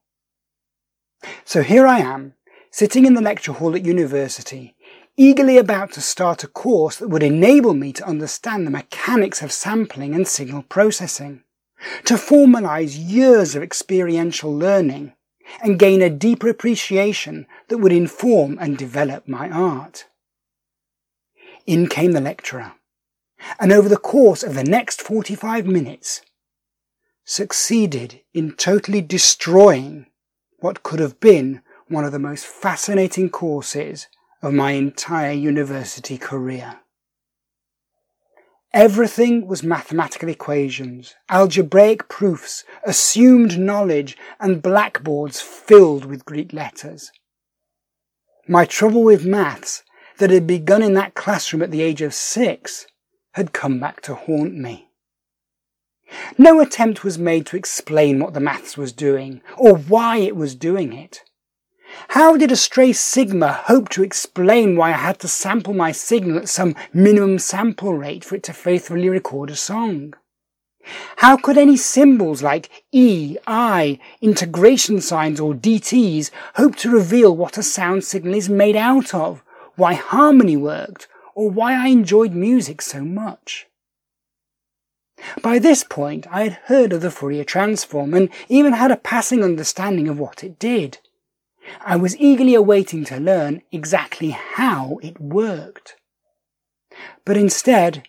So 1.46 1.64
here 1.64 1.88
I 1.88 2.00
am, 2.00 2.34
sitting 2.72 3.06
in 3.06 3.14
the 3.14 3.22
lecture 3.22 3.54
hall 3.54 3.76
at 3.76 3.86
university, 3.86 4.76
eagerly 5.18 5.58
about 5.58 5.92
to 5.94 6.02
start 6.02 6.44
a 6.44 6.48
course 6.48 6.98
that 6.98 7.10
would 7.10 7.24
enable 7.24 7.74
me 7.74 7.92
to 7.94 8.08
understand 8.08 8.66
the 8.66 8.72
mechanics 8.72 9.42
of 9.42 9.52
sampling 9.52 10.14
and 10.14 10.28
signal 10.28 10.64
processing, 10.64 11.44
to 12.06 12.16
formalize 12.16 12.98
years 12.98 13.56
of 13.56 13.64
experiential 13.64 14.56
learning, 14.56 15.14
and 15.62 15.80
gain 15.80 16.02
a 16.02 16.10
deeper 16.10 16.50
appreciation 16.50 17.48
that 17.68 17.78
would 17.78 17.92
inform 17.92 18.58
and 18.60 18.78
develop 18.78 19.28
my 19.28 19.50
art. 19.50 20.06
In 21.66 21.88
came 21.88 22.12
the 22.12 22.22
lecturer, 22.22 22.74
and 23.60 23.72
over 23.72 23.90
the 23.90 23.98
course 23.98 24.44
of 24.44 24.56
the 24.56 24.64
next 24.64 25.02
45 25.02 25.66
minutes, 25.66 26.22
succeeded 27.24 28.22
in 28.34 28.54
totally 28.54 29.02
destroying 29.02 30.08
what 30.60 30.84
could 30.84 31.00
have 31.00 31.20
been 31.20 31.62
one 31.88 32.06
of 32.06 32.12
the 32.12 32.20
most 32.20 32.46
fascinating 32.46 33.30
courses 33.30 34.08
of 34.42 34.54
my 34.54 34.72
entire 34.72 35.32
university 35.32 36.18
career. 36.18 36.81
Everything 38.74 39.48
was 39.48 39.64
mathematical 39.64 40.30
equations, 40.30 41.16
algebraic 41.28 42.08
proofs, 42.08 42.64
assumed 42.86 43.60
knowledge, 43.60 44.18
and 44.40 44.62
blackboards 44.62 45.42
filled 45.42 46.06
with 46.06 46.24
Greek 46.24 46.54
letters. 46.54 47.12
My 48.48 48.64
trouble 48.64 49.04
with 49.04 49.26
maths, 49.26 49.84
that 50.20 50.30
had 50.30 50.48
begun 50.48 50.84
in 50.84 50.94
that 50.94 51.16
classroom 51.16 51.62
at 51.64 51.72
the 51.72 51.82
age 51.82 52.02
of 52.02 52.14
six, 52.14 52.88
had 53.34 53.54
come 53.54 53.80
back 53.80 54.02
to 54.02 54.16
haunt 54.16 54.56
me. 54.56 54.90
No 56.38 56.62
attempt 56.62 57.04
was 57.04 57.18
made 57.18 57.46
to 57.48 57.58
explain 57.58 58.20
what 58.20 58.34
the 58.34 58.40
maths 58.40 58.78
was 58.78 58.94
doing, 58.94 59.42
or 59.58 59.76
why 59.76 60.18
it 60.18 60.36
was 60.36 60.56
doing 60.56 60.94
it. 60.94 61.24
How 62.10 62.38
did 62.38 62.52
a 62.52 62.56
stray 62.56 62.94
sigma 62.94 63.52
hope 63.52 63.90
to 63.90 64.04
explain 64.04 64.76
why 64.76 64.90
I 64.90 64.98
had 64.98 65.20
to 65.20 65.28
sample 65.28 65.74
my 65.74 65.92
signal 65.92 66.38
at 66.38 66.50
some 66.50 66.76
minimum 66.94 67.40
sample 67.40 67.96
rate 67.96 68.24
for 68.24 68.36
it 68.36 68.44
to 68.44 68.54
faithfully 68.54 69.10
record 69.10 69.50
a 69.50 69.56
song? 69.56 70.14
How 71.18 71.38
could 71.38 71.58
any 71.58 71.78
symbols 71.78 72.42
like 72.42 72.84
E, 72.92 73.38
I, 73.46 74.00
integration 74.22 75.00
signs 75.02 75.40
or 75.40 75.54
DTs 75.54 76.32
hope 76.56 76.76
to 76.78 76.90
reveal 76.90 77.36
what 77.36 77.58
a 77.58 77.64
sound 77.64 78.04
signal 78.04 78.36
is 78.36 78.50
made 78.50 78.76
out 78.76 79.14
of, 79.14 79.44
why 79.76 79.94
harmony 79.94 80.58
worked, 80.58 81.08
or 81.36 81.50
why 81.50 81.74
I 81.74 81.88
enjoyed 81.88 82.34
music 82.34 82.82
so 82.82 83.04
much? 83.04 83.68
By 85.42 85.60
this 85.60 85.84
point, 85.84 86.26
I 86.32 86.44
had 86.44 86.54
heard 86.66 86.94
of 86.94 87.02
the 87.02 87.12
Fourier 87.12 87.44
transform 87.44 88.14
and 88.14 88.30
even 88.50 88.74
had 88.74 88.92
a 88.92 88.98
passing 88.98 89.44
understanding 89.44 90.08
of 90.08 90.20
what 90.20 90.44
it 90.44 90.58
did. 90.58 90.98
I 91.80 91.96
was 91.96 92.18
eagerly 92.18 92.54
awaiting 92.54 93.06
to 93.06 93.20
learn 93.20 93.62
exactly 93.72 94.30
how 94.32 95.00
it 95.02 95.20
worked. 95.20 95.96
But 97.26 97.38
instead, 97.38 98.08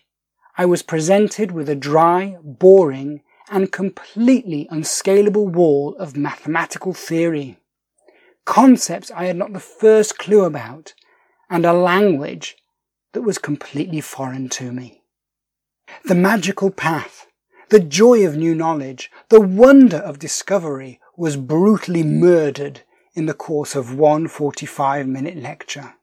I 0.57 0.65
was 0.65 0.83
presented 0.83 1.51
with 1.51 1.69
a 1.69 1.75
dry, 1.75 2.37
boring, 2.43 3.21
and 3.49 3.71
completely 3.71 4.67
unscalable 4.69 5.47
wall 5.47 5.95
of 5.95 6.17
mathematical 6.17 6.93
theory. 6.93 7.57
Concepts 8.45 9.11
I 9.11 9.25
had 9.25 9.37
not 9.37 9.53
the 9.53 9.59
first 9.59 10.17
clue 10.17 10.43
about, 10.43 10.93
and 11.49 11.65
a 11.65 11.73
language 11.73 12.57
that 13.13 13.21
was 13.21 13.37
completely 13.37 14.01
foreign 14.01 14.49
to 14.49 14.71
me. 14.71 15.03
The 16.05 16.15
magical 16.15 16.71
path, 16.71 17.27
the 17.69 17.79
joy 17.79 18.25
of 18.25 18.35
new 18.35 18.55
knowledge, 18.55 19.11
the 19.29 19.41
wonder 19.41 19.97
of 19.97 20.19
discovery 20.19 20.99
was 21.15 21.37
brutally 21.37 22.03
murdered 22.03 22.81
in 23.13 23.25
the 23.25 23.33
course 23.33 23.75
of 23.75 23.95
one 23.95 24.27
45 24.27 25.07
minute 25.07 25.37
lecture. 25.37 25.95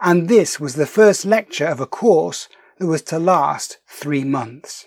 And 0.00 0.28
this 0.28 0.60
was 0.60 0.74
the 0.74 0.86
first 0.86 1.24
lecture 1.24 1.66
of 1.66 1.80
a 1.80 1.86
course 1.86 2.48
that 2.78 2.86
was 2.86 3.02
to 3.02 3.18
last 3.18 3.78
three 3.88 4.24
months. 4.24 4.86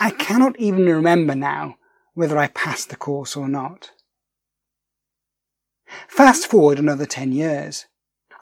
I 0.00 0.10
cannot 0.10 0.58
even 0.58 0.86
remember 0.86 1.34
now 1.34 1.76
whether 2.14 2.36
I 2.36 2.48
passed 2.48 2.90
the 2.90 2.96
course 2.96 3.36
or 3.36 3.48
not. 3.48 3.90
Fast 6.08 6.46
forward 6.46 6.78
another 6.78 7.06
10 7.06 7.32
years. 7.32 7.86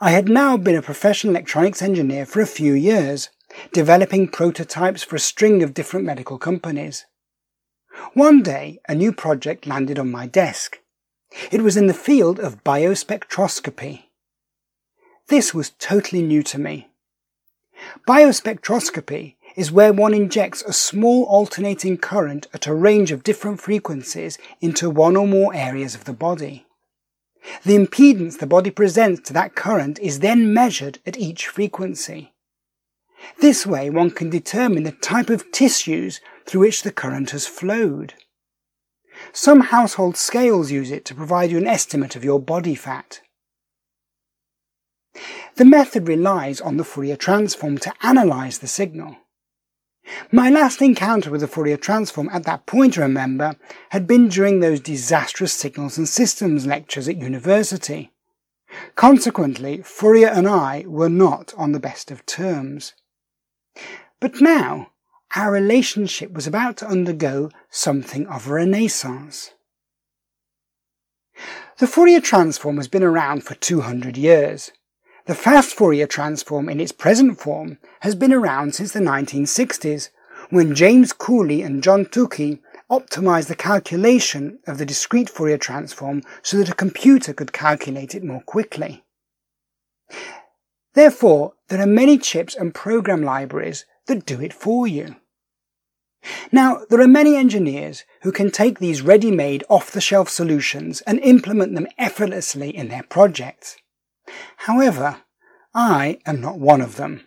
I 0.01 0.11
had 0.11 0.29
now 0.29 0.57
been 0.57 0.77
a 0.77 0.83
professional 0.83 1.35
electronics 1.35 1.83
engineer 1.83 2.25
for 2.25 2.41
a 2.41 2.47
few 2.47 2.73
years, 2.73 3.29
developing 3.73 4.29
prototypes 4.29 5.03
for 5.03 5.17
a 5.17 5.21
string 5.21 5.63
of 5.63 5.75
different 5.75 6.07
medical 6.07 6.39
companies. 6.39 7.05
One 8.15 8.43
day, 8.43 8.81
a 8.89 8.95
new 8.95 9.13
project 9.13 9.67
landed 9.67 9.99
on 9.99 10.11
my 10.11 10.27
desk. 10.27 10.79
It 11.51 11.63
was 11.63 11.77
in 11.77 11.87
the 11.87 11.95
field 11.95 12.39
of 12.39 12.65
biospectroscopy. 12.65 14.05
This 15.29 15.55
was 15.55 15.71
totally 15.79 16.23
new 16.23 16.43
to 16.45 16.59
me. 16.59 16.89
Biospectroscopy 18.07 19.37
is 19.57 19.73
where 19.73 19.93
one 19.93 20.15
injects 20.15 20.63
a 20.63 20.73
small 20.73 21.25
alternating 21.25 21.97
current 21.97 22.47
at 22.53 22.67
a 22.67 22.75
range 22.75 23.11
of 23.11 23.23
different 23.23 23.61
frequencies 23.61 24.39
into 24.61 24.91
one 24.91 25.17
or 25.17 25.27
more 25.27 25.55
areas 25.55 25.95
of 25.95 26.05
the 26.05 26.13
body. 26.13 26.67
The 27.65 27.77
impedance 27.77 28.39
the 28.39 28.47
body 28.47 28.71
presents 28.71 29.23
to 29.29 29.33
that 29.33 29.55
current 29.55 29.99
is 30.01 30.21
then 30.21 30.53
measured 30.53 30.99
at 31.07 31.17
each 31.17 31.47
frequency. 31.47 32.33
This 33.41 33.67
way 33.67 33.91
one 33.91 34.11
can 34.11 34.31
determine 34.31 34.83
the 34.83 34.93
type 34.93 35.31
of 35.31 35.51
tissues 35.53 36.21
through 36.47 36.63
which 36.63 36.83
the 36.83 36.93
current 36.93 37.31
has 37.31 37.47
flowed. 37.47 38.15
Some 39.33 39.61
household 39.61 40.17
scales 40.17 40.71
use 40.71 40.91
it 40.91 41.05
to 41.07 41.15
provide 41.15 41.51
you 41.51 41.59
an 41.59 41.67
estimate 41.67 42.17
of 42.17 42.25
your 42.25 42.41
body 42.41 42.75
fat. 42.75 43.21
The 45.57 45.65
method 45.65 46.09
relies 46.09 46.61
on 46.61 46.77
the 46.77 46.85
Fourier 46.85 47.17
transform 47.17 47.79
to 47.79 47.93
analyze 48.03 48.59
the 48.59 48.67
signal. 48.67 49.17
My 50.33 50.51
last 50.51 50.81
encounter 50.81 51.31
with 51.31 51.41
the 51.41 51.49
Fourier 51.49 51.77
transform 51.77 52.29
at 52.31 52.45
that 52.45 52.67
point, 52.67 52.99
I 52.99 53.03
remember, 53.03 53.57
had 53.91 54.07
been 54.07 54.29
during 54.29 54.61
those 54.61 54.81
disastrous 54.81 55.53
signals 55.53 55.99
and 55.99 56.09
systems 56.09 56.67
lectures 56.67 57.09
at 57.09 57.17
university. 57.17 58.13
Consequently, 58.95 59.83
Fourier 59.83 60.29
and 60.29 60.49
I 60.49 60.85
were 60.87 61.09
not 61.09 61.53
on 61.57 61.73
the 61.73 61.81
best 61.81 62.11
of 62.11 62.25
terms. 62.25 62.95
But 64.21 64.41
now, 64.41 64.90
our 65.37 65.53
relationship 65.53 66.33
was 66.33 66.47
about 66.47 66.77
to 66.79 66.87
undergo 66.87 67.51
something 67.71 68.27
of 68.27 68.49
a 68.49 68.55
renaissance. 68.55 69.53
The 71.79 71.87
Fourier 71.87 72.21
transform 72.21 72.77
has 72.77 72.89
been 72.89 73.03
around 73.03 73.45
for 73.45 73.55
200 73.55 74.17
years. 74.17 74.73
The 75.27 75.35
fast 75.35 75.75
Fourier 75.75 76.07
transform 76.07 76.69
in 76.69 76.81
its 76.81 76.93
present 76.93 77.39
form 77.39 77.79
has 78.01 78.15
been 78.15 78.33
around 78.33 78.75
since 78.75 78.93
the 78.93 79.01
1960s, 79.01 80.11
when 80.51 80.75
James 80.75 81.13
Cooley 81.13 81.63
and 81.63 81.83
John 81.83 82.05
Tukey 82.05 82.59
optimized 82.91 83.47
the 83.47 83.55
calculation 83.55 84.59
of 84.67 84.79
the 84.79 84.87
discrete 84.87 85.31
Fourier 85.31 85.59
transform 85.59 86.23
so 86.43 86.57
that 86.57 86.69
a 86.69 86.75
computer 86.75 87.33
could 87.33 87.53
calculate 87.53 88.15
it 88.15 88.25
more 88.25 88.43
quickly. 88.43 89.05
Therefore, 90.95 91.55
there 91.69 91.81
are 91.81 91.87
many 91.87 92.19
chips 92.19 92.57
and 92.57 92.75
program 92.75 93.23
libraries 93.23 93.85
that 94.07 94.27
do 94.27 94.41
it 94.41 94.53
for 94.53 94.87
you. 94.87 95.17
Now, 96.53 96.83
there 96.91 97.01
are 97.01 97.09
many 97.09 97.35
engineers 97.37 98.05
who 98.23 98.33
can 98.33 98.51
take 98.51 98.79
these 98.79 99.01
ready-made 99.03 99.65
off-the-shelf 99.69 100.29
solutions 100.29 101.01
and 101.03 101.19
implement 101.21 101.75
them 101.75 101.87
effortlessly 101.97 102.77
in 102.77 102.89
their 102.89 103.03
projects. 103.05 103.77
However, 104.59 105.23
I 105.75 106.19
am 106.27 106.41
not 106.41 106.59
one 106.59 106.81
of 106.81 106.97
them. 106.97 107.27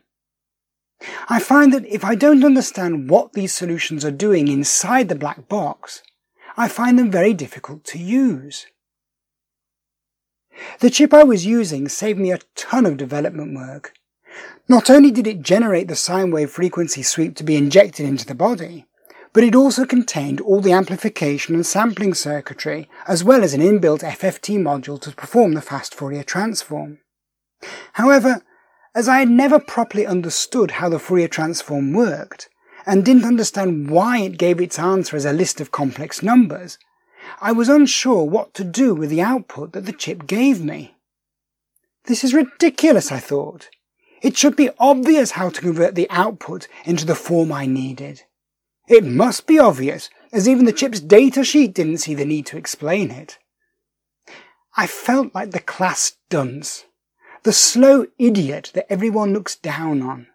I 1.27 1.39
find 1.39 1.73
that 1.73 1.85
if 1.85 2.05
I 2.05 2.15
don't 2.15 2.45
understand 2.45 3.09
what 3.09 3.33
these 3.33 3.53
solutions 3.53 4.05
are 4.05 4.11
doing 4.11 4.47
inside 4.47 5.09
the 5.09 5.15
black 5.15 5.47
box, 5.47 6.03
I 6.55 6.67
find 6.67 6.99
them 6.99 7.09
very 7.09 7.33
difficult 7.33 7.83
to 7.85 7.97
use. 7.97 8.67
The 10.79 10.91
chip 10.91 11.13
I 11.13 11.23
was 11.23 11.45
using 11.45 11.89
saved 11.89 12.19
me 12.19 12.31
a 12.31 12.39
ton 12.55 12.85
of 12.85 12.97
development 12.97 13.55
work. 13.55 13.93
Not 14.69 14.89
only 14.89 15.11
did 15.11 15.27
it 15.27 15.41
generate 15.41 15.87
the 15.87 15.95
sine 15.95 16.31
wave 16.31 16.51
frequency 16.51 17.03
sweep 17.03 17.35
to 17.35 17.43
be 17.43 17.57
injected 17.57 18.05
into 18.05 18.25
the 18.25 18.35
body, 18.35 18.85
but 19.33 19.43
it 19.43 19.55
also 19.55 19.85
contained 19.85 20.39
all 20.39 20.61
the 20.61 20.71
amplification 20.71 21.55
and 21.55 21.65
sampling 21.65 22.13
circuitry, 22.13 22.87
as 23.07 23.23
well 23.23 23.43
as 23.43 23.53
an 23.53 23.61
inbuilt 23.61 24.01
FFT 24.01 24.57
module 24.59 25.01
to 25.01 25.11
perform 25.11 25.53
the 25.53 25.61
fast 25.61 25.93
Fourier 25.93 26.23
transform. 26.23 26.99
However, 27.93 28.41
as 28.95 29.09
I 29.09 29.19
had 29.19 29.29
never 29.29 29.59
properly 29.59 30.05
understood 30.05 30.71
how 30.71 30.87
the 30.87 30.99
Fourier 30.99 31.27
transform 31.27 31.93
worked, 31.93 32.49
and 32.85 33.03
didn't 33.03 33.25
understand 33.25 33.89
why 33.89 34.19
it 34.19 34.37
gave 34.37 34.61
its 34.61 34.77
answer 34.77 35.15
as 35.15 35.25
a 35.25 35.33
list 35.33 35.59
of 35.61 35.71
complex 35.71 36.21
numbers, 36.21 36.77
I 37.41 37.51
was 37.51 37.69
unsure 37.69 38.23
what 38.23 38.53
to 38.55 38.63
do 38.63 38.93
with 38.93 39.09
the 39.09 39.21
output 39.21 39.73
that 39.73 39.85
the 39.85 39.93
chip 39.93 40.27
gave 40.27 40.63
me. 40.63 40.95
This 42.05 42.23
is 42.23 42.33
ridiculous, 42.33 43.11
I 43.11 43.19
thought. 43.19 43.69
It 44.23 44.37
should 44.37 44.55
be 44.55 44.69
obvious 44.79 45.31
how 45.31 45.49
to 45.49 45.61
convert 45.61 45.95
the 45.95 46.09
output 46.09 46.69
into 46.85 47.05
the 47.05 47.13
form 47.13 47.51
I 47.51 47.65
needed. 47.65 48.23
It 48.87 49.03
must 49.03 49.45
be 49.45 49.59
obvious, 49.59 50.09
as 50.31 50.47
even 50.47 50.63
the 50.63 50.71
chip's 50.71 51.01
datasheet 51.01 51.73
didn't 51.73 51.97
see 51.97 52.15
the 52.15 52.25
need 52.25 52.45
to 52.47 52.57
explain 52.57 53.11
it. 53.11 53.37
I 54.77 54.87
felt 54.87 55.35
like 55.35 55.51
the 55.51 55.59
class 55.59 56.15
dunce, 56.29 56.85
the 57.43 57.51
slow 57.51 58.07
idiot 58.17 58.71
that 58.73 58.91
everyone 58.91 59.33
looks 59.33 59.57
down 59.57 60.01
on. 60.01 60.27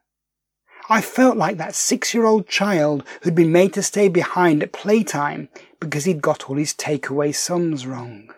I 0.90 1.00
felt 1.00 1.38
like 1.38 1.56
that 1.56 1.74
six-year-old 1.74 2.46
child 2.46 3.04
who'd 3.22 3.34
been 3.34 3.52
made 3.52 3.72
to 3.72 3.82
stay 3.82 4.08
behind 4.08 4.62
at 4.62 4.72
playtime 4.72 5.48
because 5.80 6.04
he'd 6.04 6.22
got 6.22 6.48
all 6.48 6.56
his 6.56 6.74
takeaway 6.74 7.34
sums 7.34 7.86
wrong. 7.86 8.34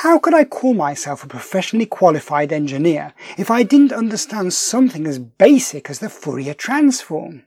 How 0.00 0.18
could 0.18 0.34
I 0.34 0.44
call 0.44 0.74
myself 0.74 1.24
a 1.24 1.26
professionally 1.26 1.86
qualified 1.86 2.52
engineer 2.52 3.14
if 3.38 3.50
I 3.50 3.62
didn't 3.62 3.94
understand 3.94 4.52
something 4.52 5.06
as 5.06 5.18
basic 5.18 5.88
as 5.88 6.00
the 6.00 6.10
Fourier 6.10 6.52
transform? 6.52 7.44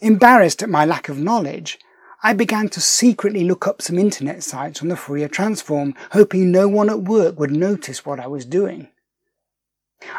Embarrassed 0.00 0.62
at 0.62 0.70
my 0.70 0.86
lack 0.86 1.10
of 1.10 1.18
knowledge, 1.18 1.78
I 2.22 2.32
began 2.32 2.70
to 2.70 2.80
secretly 2.80 3.44
look 3.44 3.66
up 3.66 3.82
some 3.82 3.98
internet 3.98 4.42
sites 4.42 4.80
on 4.80 4.88
the 4.88 4.96
Fourier 4.96 5.28
transform, 5.28 5.94
hoping 6.12 6.50
no 6.50 6.66
one 6.66 6.88
at 6.88 7.02
work 7.02 7.38
would 7.38 7.50
notice 7.50 8.06
what 8.06 8.18
I 8.18 8.26
was 8.26 8.46
doing. 8.46 8.88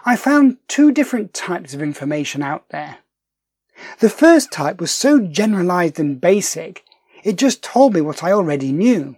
I 0.06 0.16
found 0.16 0.58
two 0.68 0.92
different 0.92 1.34
types 1.34 1.74
of 1.74 1.82
information 1.82 2.44
out 2.44 2.70
there. 2.70 3.00
The 4.00 4.12
first 4.12 4.51
type 4.51 4.80
was 4.80 4.92
so 4.92 5.20
generalized 5.20 6.00
and 6.00 6.22
basic, 6.22 6.86
it 7.24 7.36
just 7.36 7.63
told 7.63 7.96
me 7.96 8.01
what 8.01 8.24
I 8.24 8.32
already 8.32 8.72
knew. 8.72 9.16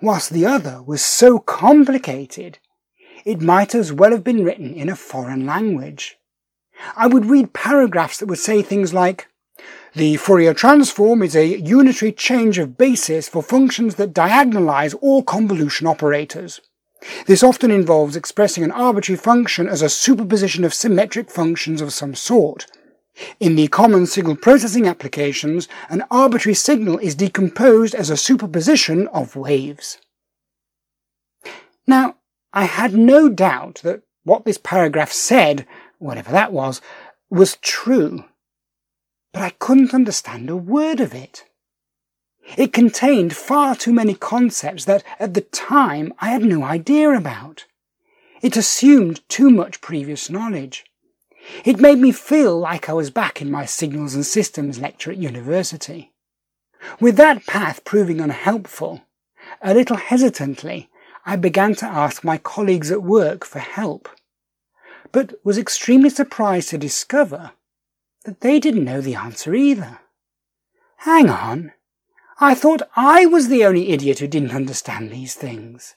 Whilst 0.00 0.30
the 0.30 0.46
other 0.46 0.82
was 0.82 1.04
so 1.04 1.38
complicated, 1.38 2.58
it 3.24 3.40
might 3.40 3.74
as 3.74 3.92
well 3.92 4.10
have 4.10 4.24
been 4.24 4.44
written 4.44 4.74
in 4.74 4.88
a 4.88 4.96
foreign 4.96 5.46
language. 5.46 6.18
I 6.96 7.06
would 7.06 7.26
read 7.26 7.52
paragraphs 7.52 8.18
that 8.18 8.26
would 8.26 8.38
say 8.38 8.62
things 8.62 8.92
like, 8.92 9.28
the 9.94 10.16
Fourier 10.16 10.52
transform 10.52 11.22
is 11.22 11.34
a 11.34 11.58
unitary 11.58 12.12
change 12.12 12.58
of 12.58 12.76
basis 12.76 13.28
for 13.28 13.42
functions 13.42 13.94
that 13.94 14.12
diagonalize 14.12 14.94
all 15.00 15.22
convolution 15.22 15.86
operators. 15.86 16.60
This 17.26 17.42
often 17.42 17.70
involves 17.70 18.16
expressing 18.16 18.62
an 18.62 18.72
arbitrary 18.72 19.16
function 19.16 19.68
as 19.68 19.80
a 19.80 19.88
superposition 19.88 20.64
of 20.64 20.74
symmetric 20.74 21.30
functions 21.30 21.80
of 21.80 21.94
some 21.94 22.14
sort. 22.14 22.66
In 23.40 23.56
the 23.56 23.68
common 23.68 24.06
signal 24.06 24.36
processing 24.36 24.86
applications, 24.86 25.68
an 25.88 26.04
arbitrary 26.10 26.54
signal 26.54 26.98
is 26.98 27.14
decomposed 27.14 27.94
as 27.94 28.10
a 28.10 28.16
superposition 28.16 29.08
of 29.08 29.36
waves. 29.36 29.98
Now, 31.86 32.16
I 32.52 32.64
had 32.64 32.94
no 32.94 33.28
doubt 33.28 33.80
that 33.84 34.02
what 34.24 34.44
this 34.44 34.58
paragraph 34.58 35.12
said, 35.12 35.66
whatever 35.98 36.30
that 36.32 36.52
was, 36.52 36.80
was 37.30 37.56
true 37.62 38.24
but 39.36 39.42
I 39.42 39.50
couldn't 39.50 39.92
understand 39.92 40.48
a 40.48 40.56
word 40.56 40.98
of 40.98 41.12
it. 41.12 41.44
It 42.56 42.72
contained 42.72 43.36
far 43.36 43.76
too 43.76 43.92
many 43.92 44.14
concepts 44.14 44.86
that, 44.86 45.04
at 45.20 45.34
the 45.34 45.42
time, 45.42 46.14
I 46.20 46.30
had 46.30 46.42
no 46.42 46.64
idea 46.64 47.10
about. 47.10 47.66
It 48.40 48.56
assumed 48.56 49.28
too 49.28 49.50
much 49.50 49.82
previous 49.82 50.30
knowledge. 50.30 50.86
It 51.64 51.80
made 51.80 51.98
me 51.98 52.12
feel 52.12 52.58
like 52.58 52.88
I 52.88 52.92
was 52.92 53.10
back 53.10 53.40
in 53.40 53.50
my 53.50 53.64
signals 53.64 54.14
and 54.14 54.24
systems 54.24 54.78
lecture 54.78 55.10
at 55.10 55.18
university. 55.18 56.12
With 57.00 57.16
that 57.16 57.46
path 57.46 57.84
proving 57.84 58.20
unhelpful, 58.20 59.02
a 59.62 59.74
little 59.74 59.96
hesitantly, 59.96 60.90
I 61.24 61.36
began 61.36 61.74
to 61.76 61.86
ask 61.86 62.22
my 62.22 62.38
colleagues 62.38 62.90
at 62.90 63.02
work 63.02 63.44
for 63.44 63.58
help, 63.58 64.08
but 65.12 65.34
was 65.44 65.58
extremely 65.58 66.10
surprised 66.10 66.70
to 66.70 66.78
discover 66.78 67.52
that 68.24 68.40
they 68.40 68.60
didn't 68.60 68.84
know 68.84 69.00
the 69.00 69.14
answer 69.14 69.54
either. 69.54 70.00
Hang 70.98 71.28
on, 71.30 71.72
I 72.38 72.54
thought 72.54 72.82
I 72.96 73.26
was 73.26 73.48
the 73.48 73.64
only 73.64 73.90
idiot 73.90 74.18
who 74.18 74.26
didn't 74.26 74.54
understand 74.54 75.10
these 75.10 75.34
things. 75.34 75.94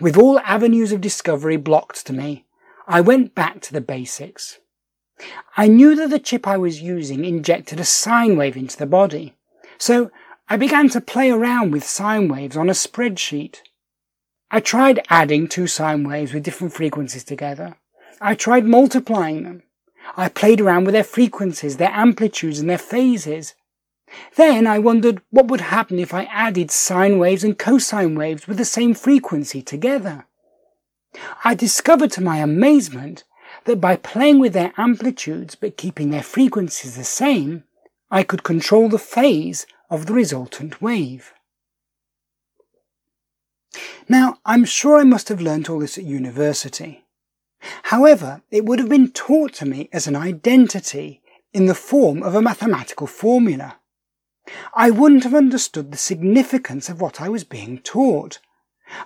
With 0.00 0.16
all 0.16 0.38
avenues 0.40 0.92
of 0.92 1.00
discovery 1.00 1.56
blocked 1.56 2.06
to 2.06 2.12
me, 2.12 2.46
I 2.90 3.00
went 3.00 3.36
back 3.36 3.60
to 3.60 3.72
the 3.72 3.80
basics. 3.80 4.58
I 5.56 5.68
knew 5.68 5.94
that 5.94 6.10
the 6.10 6.18
chip 6.18 6.48
I 6.48 6.56
was 6.56 6.82
using 6.82 7.24
injected 7.24 7.78
a 7.78 7.84
sine 7.84 8.36
wave 8.36 8.56
into 8.56 8.76
the 8.76 8.84
body, 8.84 9.36
so 9.78 10.10
I 10.48 10.56
began 10.56 10.88
to 10.88 11.00
play 11.00 11.30
around 11.30 11.70
with 11.70 11.84
sine 11.84 12.26
waves 12.26 12.56
on 12.56 12.68
a 12.68 12.72
spreadsheet. 12.72 13.58
I 14.50 14.58
tried 14.58 15.06
adding 15.08 15.46
two 15.46 15.68
sine 15.68 16.02
waves 16.02 16.34
with 16.34 16.42
different 16.42 16.72
frequencies 16.72 17.22
together. 17.22 17.76
I 18.20 18.34
tried 18.34 18.64
multiplying 18.64 19.44
them. 19.44 19.62
I 20.16 20.28
played 20.28 20.60
around 20.60 20.82
with 20.82 20.94
their 20.94 21.04
frequencies, 21.04 21.76
their 21.76 21.92
amplitudes, 21.92 22.58
and 22.58 22.68
their 22.68 22.76
phases. 22.76 23.54
Then 24.34 24.66
I 24.66 24.80
wondered 24.80 25.22
what 25.30 25.46
would 25.46 25.60
happen 25.60 26.00
if 26.00 26.12
I 26.12 26.24
added 26.24 26.72
sine 26.72 27.20
waves 27.20 27.44
and 27.44 27.56
cosine 27.56 28.16
waves 28.16 28.48
with 28.48 28.58
the 28.58 28.64
same 28.64 28.94
frequency 28.94 29.62
together. 29.62 30.26
I 31.44 31.54
discovered 31.54 32.12
to 32.12 32.22
my 32.22 32.38
amazement 32.38 33.24
that 33.64 33.80
by 33.80 33.96
playing 33.96 34.38
with 34.38 34.52
their 34.52 34.72
amplitudes 34.76 35.54
but 35.54 35.76
keeping 35.76 36.10
their 36.10 36.22
frequencies 36.22 36.96
the 36.96 37.04
same, 37.04 37.64
I 38.10 38.22
could 38.22 38.42
control 38.42 38.88
the 38.88 38.98
phase 38.98 39.66
of 39.88 40.06
the 40.06 40.14
resultant 40.14 40.80
wave. 40.80 41.32
Now, 44.08 44.38
I'm 44.44 44.64
sure 44.64 44.98
I 44.98 45.04
must 45.04 45.28
have 45.28 45.40
learnt 45.40 45.70
all 45.70 45.78
this 45.78 45.98
at 45.98 46.04
university. 46.04 47.04
However, 47.84 48.42
it 48.50 48.64
would 48.64 48.78
have 48.78 48.88
been 48.88 49.10
taught 49.10 49.52
to 49.54 49.66
me 49.66 49.88
as 49.92 50.06
an 50.06 50.16
identity 50.16 51.22
in 51.52 51.66
the 51.66 51.74
form 51.74 52.22
of 52.22 52.34
a 52.34 52.42
mathematical 52.42 53.06
formula. 53.06 53.76
I 54.74 54.90
wouldn't 54.90 55.24
have 55.24 55.34
understood 55.34 55.92
the 55.92 55.98
significance 55.98 56.88
of 56.88 57.00
what 57.00 57.20
I 57.20 57.28
was 57.28 57.44
being 57.44 57.78
taught. 57.78 58.38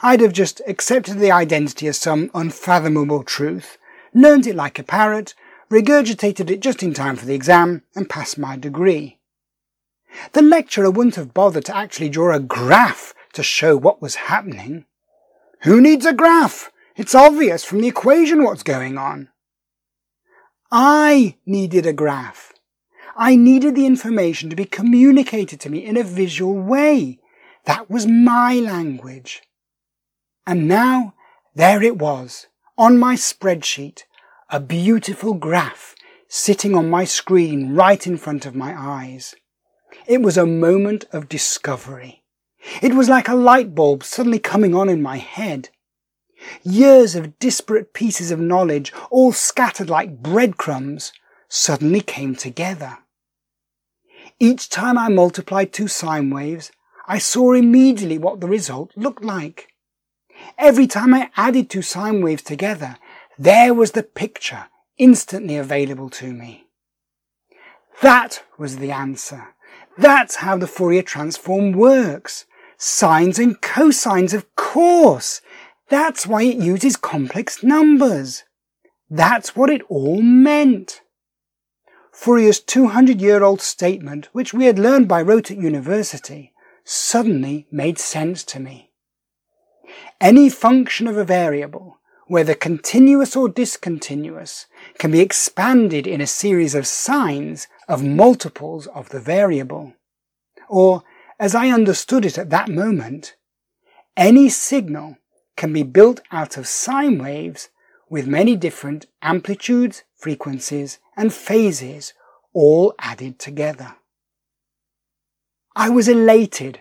I'd 0.03 0.21
have 0.21 0.33
just 0.33 0.61
accepted 0.67 1.19
the 1.19 1.31
identity 1.31 1.89
as 1.89 1.99
some 1.99 2.31
unfathomable 2.35 3.23
truth, 3.23 3.79
learned 4.13 4.47
it 4.47 4.57
like 4.57 4.79
a 4.79 4.83
parrot, 4.83 5.35
regurgitated 5.71 6.51
it 6.51 6.61
just 6.61 6.83
in 6.83 6.95
time 6.95 7.17
for 7.17 7.27
the 7.27 7.35
exam, 7.35 7.83
and 7.95 8.09
passed 8.09 8.39
my 8.39 8.57
degree. 8.57 9.19
The 10.33 10.43
lecturer 10.43 10.91
wouldn't 10.91 11.17
have 11.17 11.35
bothered 11.35 11.65
to 11.67 11.77
actually 11.77 12.09
draw 12.09 12.35
a 12.35 12.41
graph 12.41 13.15
to 13.33 13.43
show 13.43 13.77
what 13.77 14.01
was 14.01 14.15
happening. 14.15 14.87
Who 15.63 15.81
needs 15.81 16.07
a 16.07 16.13
graph? 16.13 16.71
It's 16.97 17.15
obvious 17.15 17.65
from 17.65 17.81
the 17.81 17.89
equation 17.89 18.45
what's 18.45 18.63
going 18.63 18.97
on. 18.97 19.29
I 20.71 21.37
needed 21.45 21.87
a 21.87 21.93
graph. 21.93 22.53
I 23.17 23.37
needed 23.37 23.75
the 23.75 23.87
information 23.87 24.51
to 24.51 24.57
be 24.57 24.65
communicated 24.65 25.61
to 25.61 25.71
me 25.71 25.85
in 25.85 25.97
a 25.97 26.03
visual 26.03 26.55
way. 26.55 27.19
That 27.65 27.91
was 27.91 28.07
my 28.07 28.55
language. 28.55 29.43
And 30.47 30.69
now, 30.69 31.15
there 31.55 31.83
it 31.83 31.99
was, 31.99 32.49
on 32.77 32.99
my 32.99 33.15
spreadsheet, 33.15 34.03
a 34.51 34.61
beautiful 34.61 35.35
graph 35.35 35.95
sitting 36.29 36.75
on 36.75 36.91
my 36.91 37.05
screen 37.05 37.75
right 37.75 38.07
in 38.07 38.17
front 38.17 38.45
of 38.45 38.55
my 38.55 38.75
eyes. 38.77 39.35
It 40.07 40.21
was 40.21 40.37
a 40.37 40.47
moment 40.47 41.05
of 41.13 41.29
discovery. 41.29 42.25
It 42.83 42.95
was 42.95 43.09
like 43.09 43.29
a 43.29 43.35
light 43.35 43.75
bulb 43.75 44.05
suddenly 44.05 44.39
coming 44.39 44.75
on 44.75 44.89
in 44.89 45.01
my 45.01 45.19
head. 45.19 45.71
Years 46.63 47.15
of 47.15 47.39
disparate 47.39 47.95
pieces 47.95 48.31
of 48.31 48.41
knowledge, 48.41 48.93
all 49.11 49.33
scattered 49.33 49.89
like 49.89 50.23
breadcrumbs, 50.23 51.13
suddenly 51.49 52.01
came 52.01 52.35
together. 52.35 52.99
Each 54.41 54.69
time 54.69 54.99
I 54.99 55.09
multiplied 55.09 55.73
two 55.73 55.89
sine 55.89 56.31
waves, 56.31 56.73
I 57.07 57.19
saw 57.19 57.53
immediately 57.53 58.19
what 58.19 58.41
the 58.41 58.49
result 58.49 58.93
looked 58.97 59.25
like. 59.25 59.69
Every 60.59 60.87
time 60.87 61.15
I 61.15 61.31
added 61.37 61.69
two 61.69 61.83
sine 61.83 62.23
waves 62.23 62.43
together, 62.43 62.97
there 63.39 63.75
was 63.75 63.93
the 63.93 64.03
picture 64.03 64.67
instantly 64.99 65.57
available 65.57 66.11
to 66.11 66.33
me. 66.33 66.67
That 68.03 68.43
was 68.59 68.77
the 68.77 68.91
answer. 68.91 69.55
That's 69.97 70.37
how 70.37 70.57
the 70.57 70.67
Fourier 70.67 71.03
transform 71.03 71.73
works. 71.73 72.47
Sines 72.77 73.39
and 73.39 73.61
cosines, 73.61 74.35
of 74.35 74.55
course. 74.57 75.41
That's 75.89 76.27
why 76.27 76.43
it 76.43 76.57
uses 76.57 76.97
complex 76.97 77.63
numbers. 77.63 78.45
That's 79.09 79.55
what 79.55 79.71
it 79.71 79.83
all 79.89 80.23
meant. 80.23 81.03
Fourier's 82.13 82.61
200 82.61 83.21
year 83.21 83.43
old 83.43 83.61
statement, 83.61 84.29
which 84.33 84.55
we 84.55 84.67
had 84.67 84.79
learned 84.79 85.09
by 85.09 85.21
rote 85.23 85.51
at 85.51 85.57
university, 85.57 86.53
suddenly 86.85 87.67
made 87.71 87.99
sense 87.99 88.45
to 88.45 88.61
me. 88.61 88.93
Any 90.21 90.49
function 90.49 91.07
of 91.07 91.17
a 91.17 91.25
variable, 91.25 91.99
whether 92.27 92.55
continuous 92.55 93.37
or 93.37 93.49
discontinuous, 93.49 94.67
can 94.99 95.11
be 95.11 95.21
expanded 95.21 96.07
in 96.07 96.21
a 96.21 96.27
series 96.27 96.75
of 96.75 96.87
sines 96.87 97.69
of 97.89 98.03
multiples 98.03 98.87
of 98.89 99.11
the 99.11 99.21
variable. 99.21 99.95
Or, 100.69 101.03
as 101.39 101.55
I 101.55 101.69
understood 101.69 102.25
it 102.25 102.39
at 102.39 102.51
that 102.51 102.69
moment, 102.69 103.35
any 104.17 104.49
signal 104.49 105.19
can 105.57 105.73
be 105.73 105.83
built 105.83 106.21
out 106.31 106.57
of 106.57 106.67
sine 106.67 107.19
waves 107.19 107.69
with 108.09 108.27
many 108.27 108.57
different 108.57 109.07
amplitudes, 109.23 110.05
frequencies, 110.15 110.99
and 111.17 111.33
phases 111.33 112.13
all 112.53 112.95
added 112.99 113.39
together. 113.39 113.97
I 115.77 115.91
was 115.91 116.09
elated 116.09 116.79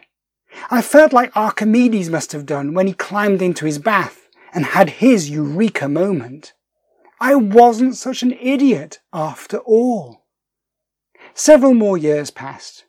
I 0.69 0.81
felt 0.81 1.13
like 1.13 1.35
Archimedes 1.35 2.09
must 2.09 2.31
have 2.31 2.45
done 2.45 2.73
when 2.73 2.87
he 2.87 2.93
climbed 2.93 3.41
into 3.41 3.65
his 3.65 3.79
bath 3.79 4.29
and 4.53 4.65
had 4.65 4.89
his 5.01 5.29
eureka 5.29 5.87
moment. 5.87 6.53
I 7.19 7.35
wasn't 7.35 7.95
such 7.95 8.21
an 8.21 8.33
idiot 8.33 8.99
after 9.11 9.57
all. 9.57 10.25
Several 11.33 11.73
more 11.73 11.97
years 11.97 12.29
passed. 12.29 12.85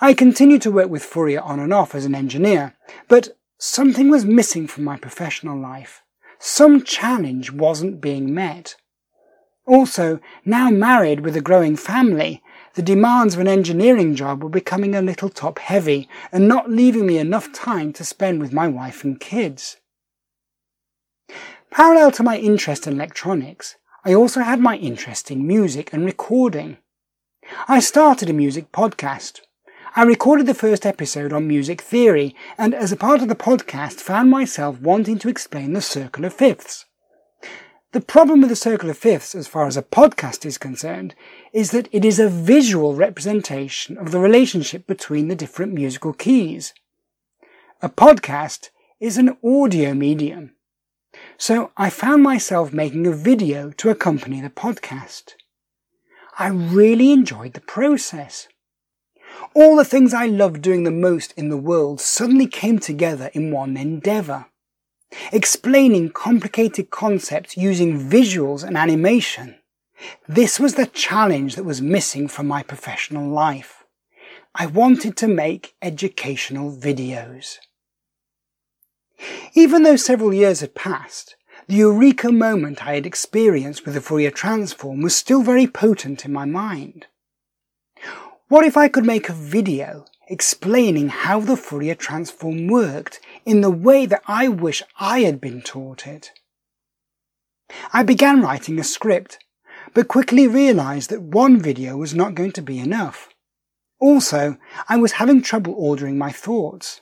I 0.00 0.14
continued 0.14 0.62
to 0.62 0.70
work 0.70 0.90
with 0.90 1.04
Fourier 1.04 1.40
on 1.40 1.58
and 1.58 1.72
off 1.72 1.94
as 1.94 2.04
an 2.04 2.14
engineer, 2.14 2.76
but 3.08 3.36
something 3.58 4.10
was 4.10 4.24
missing 4.24 4.66
from 4.66 4.84
my 4.84 4.96
professional 4.96 5.58
life. 5.58 6.02
Some 6.38 6.82
challenge 6.82 7.50
wasn't 7.50 8.00
being 8.00 8.34
met. 8.34 8.76
Also, 9.66 10.20
now 10.44 10.70
married 10.70 11.20
with 11.20 11.36
a 11.36 11.40
growing 11.40 11.76
family, 11.76 12.42
the 12.76 12.82
demands 12.82 13.34
of 13.34 13.40
an 13.40 13.48
engineering 13.48 14.14
job 14.14 14.42
were 14.42 14.50
becoming 14.50 14.94
a 14.94 15.00
little 15.00 15.30
top 15.30 15.58
heavy 15.58 16.08
and 16.30 16.46
not 16.46 16.70
leaving 16.70 17.06
me 17.06 17.16
enough 17.16 17.50
time 17.52 17.90
to 17.94 18.04
spend 18.04 18.38
with 18.38 18.52
my 18.52 18.68
wife 18.68 19.02
and 19.02 19.18
kids. 19.18 19.78
Parallel 21.70 22.10
to 22.12 22.22
my 22.22 22.36
interest 22.36 22.86
in 22.86 22.92
electronics, 22.92 23.76
I 24.04 24.12
also 24.12 24.40
had 24.40 24.60
my 24.60 24.76
interest 24.76 25.30
in 25.30 25.46
music 25.46 25.92
and 25.94 26.04
recording. 26.04 26.76
I 27.66 27.80
started 27.80 28.28
a 28.28 28.34
music 28.34 28.72
podcast. 28.72 29.40
I 29.94 30.02
recorded 30.02 30.46
the 30.46 30.54
first 30.54 30.84
episode 30.84 31.32
on 31.32 31.48
music 31.48 31.80
theory, 31.80 32.36
and 32.58 32.74
as 32.74 32.92
a 32.92 32.96
part 32.96 33.22
of 33.22 33.28
the 33.28 33.34
podcast, 33.34 33.94
found 33.94 34.30
myself 34.30 34.80
wanting 34.80 35.18
to 35.20 35.28
explain 35.28 35.72
the 35.72 35.80
circle 35.80 36.26
of 36.26 36.34
fifths. 36.34 36.85
The 37.92 38.00
problem 38.00 38.40
with 38.40 38.50
the 38.50 38.56
circle 38.56 38.90
of 38.90 38.98
fifths, 38.98 39.34
as 39.34 39.46
far 39.46 39.66
as 39.66 39.76
a 39.76 39.82
podcast 39.82 40.44
is 40.44 40.58
concerned, 40.58 41.14
is 41.52 41.70
that 41.70 41.88
it 41.92 42.04
is 42.04 42.18
a 42.18 42.28
visual 42.28 42.94
representation 42.94 43.96
of 43.96 44.10
the 44.10 44.18
relationship 44.18 44.86
between 44.86 45.28
the 45.28 45.36
different 45.36 45.72
musical 45.72 46.12
keys. 46.12 46.74
A 47.80 47.88
podcast 47.88 48.70
is 49.00 49.16
an 49.16 49.36
audio 49.44 49.94
medium. 49.94 50.54
So 51.38 51.70
I 51.76 51.90
found 51.90 52.22
myself 52.22 52.72
making 52.72 53.06
a 53.06 53.12
video 53.12 53.70
to 53.72 53.90
accompany 53.90 54.40
the 54.40 54.50
podcast. 54.50 55.34
I 56.38 56.48
really 56.48 57.12
enjoyed 57.12 57.54
the 57.54 57.60
process. 57.60 58.48
All 59.54 59.76
the 59.76 59.84
things 59.84 60.12
I 60.12 60.26
loved 60.26 60.60
doing 60.60 60.84
the 60.84 60.90
most 60.90 61.32
in 61.36 61.48
the 61.48 61.56
world 61.56 62.00
suddenly 62.00 62.46
came 62.46 62.78
together 62.78 63.30
in 63.32 63.50
one 63.50 63.76
endeavour. 63.76 64.46
Explaining 65.32 66.10
complicated 66.10 66.90
concepts 66.90 67.56
using 67.56 67.98
visuals 67.98 68.64
and 68.64 68.76
animation. 68.76 69.56
This 70.28 70.60
was 70.60 70.74
the 70.74 70.86
challenge 70.86 71.56
that 71.56 71.64
was 71.64 71.80
missing 71.80 72.28
from 72.28 72.46
my 72.46 72.62
professional 72.62 73.28
life. 73.28 73.84
I 74.54 74.66
wanted 74.66 75.16
to 75.18 75.28
make 75.28 75.74
educational 75.80 76.70
videos. 76.70 77.58
Even 79.54 79.82
though 79.82 79.96
several 79.96 80.34
years 80.34 80.60
had 80.60 80.74
passed, 80.74 81.36
The 81.68 81.74
eureka 81.74 82.30
moment 82.30 82.86
I 82.86 82.94
had 82.94 83.06
experienced 83.06 83.84
with 83.84 83.94
the 83.94 84.00
Fourier 84.00 84.30
transform 84.30 85.02
was 85.02 85.16
still 85.16 85.42
very 85.42 85.66
potent 85.66 86.24
in 86.24 86.32
my 86.32 86.44
mind. 86.44 87.06
What 88.46 88.64
if 88.64 88.76
I 88.76 88.86
could 88.86 89.04
make 89.04 89.28
a 89.28 89.32
video 89.32 90.04
explaining 90.28 91.08
how 91.08 91.40
the 91.40 91.56
Fourier 91.56 91.94
transform 91.94 92.66
worked 92.66 93.20
in 93.44 93.60
the 93.60 93.70
way 93.70 94.06
that 94.06 94.22
I 94.26 94.48
wish 94.48 94.82
I 94.98 95.20
had 95.20 95.40
been 95.40 95.62
taught 95.62 96.06
it? 96.06 96.32
I 97.92 98.02
began 98.02 98.42
writing 98.42 98.78
a 98.78 98.84
script, 98.84 99.38
but 99.94 100.08
quickly 100.08 100.46
realized 100.46 101.10
that 101.10 101.22
one 101.22 101.60
video 101.60 101.96
was 101.96 102.14
not 102.14 102.34
going 102.34 102.52
to 102.52 102.62
be 102.62 102.78
enough. 102.78 103.28
Also, 103.98 104.56
I 104.88 104.96
was 104.96 105.12
having 105.12 105.42
trouble 105.42 105.74
ordering 105.76 106.18
my 106.18 106.30
thoughts. 106.30 107.00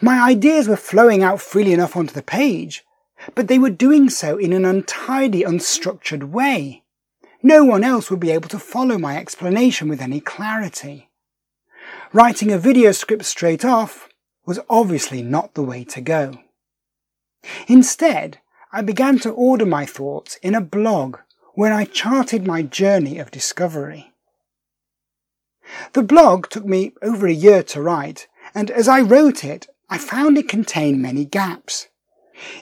My 0.00 0.20
ideas 0.20 0.68
were 0.68 0.76
flowing 0.76 1.22
out 1.22 1.40
freely 1.40 1.72
enough 1.72 1.96
onto 1.96 2.12
the 2.12 2.22
page, 2.22 2.84
but 3.34 3.48
they 3.48 3.58
were 3.58 3.70
doing 3.70 4.10
so 4.10 4.36
in 4.36 4.52
an 4.52 4.64
untidy, 4.64 5.42
unstructured 5.42 6.30
way. 6.30 6.82
No 7.42 7.64
one 7.64 7.84
else 7.84 8.10
would 8.10 8.20
be 8.20 8.32
able 8.32 8.48
to 8.48 8.58
follow 8.58 8.98
my 8.98 9.16
explanation 9.16 9.88
with 9.88 10.00
any 10.00 10.20
clarity. 10.20 11.05
Writing 12.16 12.50
a 12.50 12.56
video 12.56 12.92
script 12.92 13.26
straight 13.26 13.62
off 13.62 14.08
was 14.46 14.58
obviously 14.70 15.20
not 15.20 15.52
the 15.52 15.62
way 15.62 15.84
to 15.84 16.00
go. 16.00 16.38
Instead, 17.68 18.38
I 18.72 18.80
began 18.80 19.18
to 19.18 19.30
order 19.32 19.66
my 19.66 19.84
thoughts 19.84 20.36
in 20.36 20.54
a 20.54 20.62
blog 20.62 21.18
where 21.56 21.74
I 21.74 21.84
charted 21.84 22.46
my 22.46 22.62
journey 22.62 23.18
of 23.18 23.30
discovery. 23.30 24.14
The 25.92 26.02
blog 26.02 26.48
took 26.48 26.64
me 26.64 26.94
over 27.02 27.26
a 27.26 27.34
year 27.34 27.62
to 27.64 27.82
write, 27.82 28.28
and 28.54 28.70
as 28.70 28.88
I 28.88 29.02
wrote 29.02 29.44
it, 29.44 29.66
I 29.90 29.98
found 29.98 30.38
it 30.38 30.48
contained 30.48 31.02
many 31.02 31.26
gaps. 31.26 31.88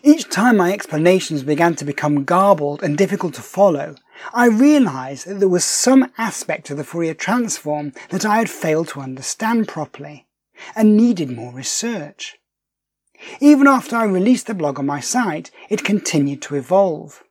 Each 0.02 0.28
time 0.28 0.56
my 0.56 0.72
explanations 0.72 1.44
began 1.44 1.76
to 1.76 1.84
become 1.84 2.24
garbled 2.24 2.82
and 2.82 2.98
difficult 2.98 3.34
to 3.34 3.42
follow, 3.42 3.94
I 4.32 4.46
realized 4.46 5.26
that 5.26 5.40
there 5.40 5.48
was 5.48 5.64
some 5.64 6.12
aspect 6.16 6.70
of 6.70 6.76
the 6.76 6.84
Fourier 6.84 7.14
transform 7.14 7.92
that 8.10 8.24
I 8.24 8.38
had 8.38 8.50
failed 8.50 8.88
to 8.88 9.00
understand 9.00 9.68
properly 9.68 10.26
and 10.76 10.96
needed 10.96 11.30
more 11.30 11.52
research. 11.52 12.38
Even 13.40 13.66
after 13.66 13.96
I 13.96 14.04
released 14.04 14.46
the 14.46 14.54
blog 14.54 14.78
on 14.78 14.86
my 14.86 15.00
site, 15.00 15.50
it 15.68 15.84
continued 15.84 16.42
to 16.42 16.56
evolve. 16.56 17.24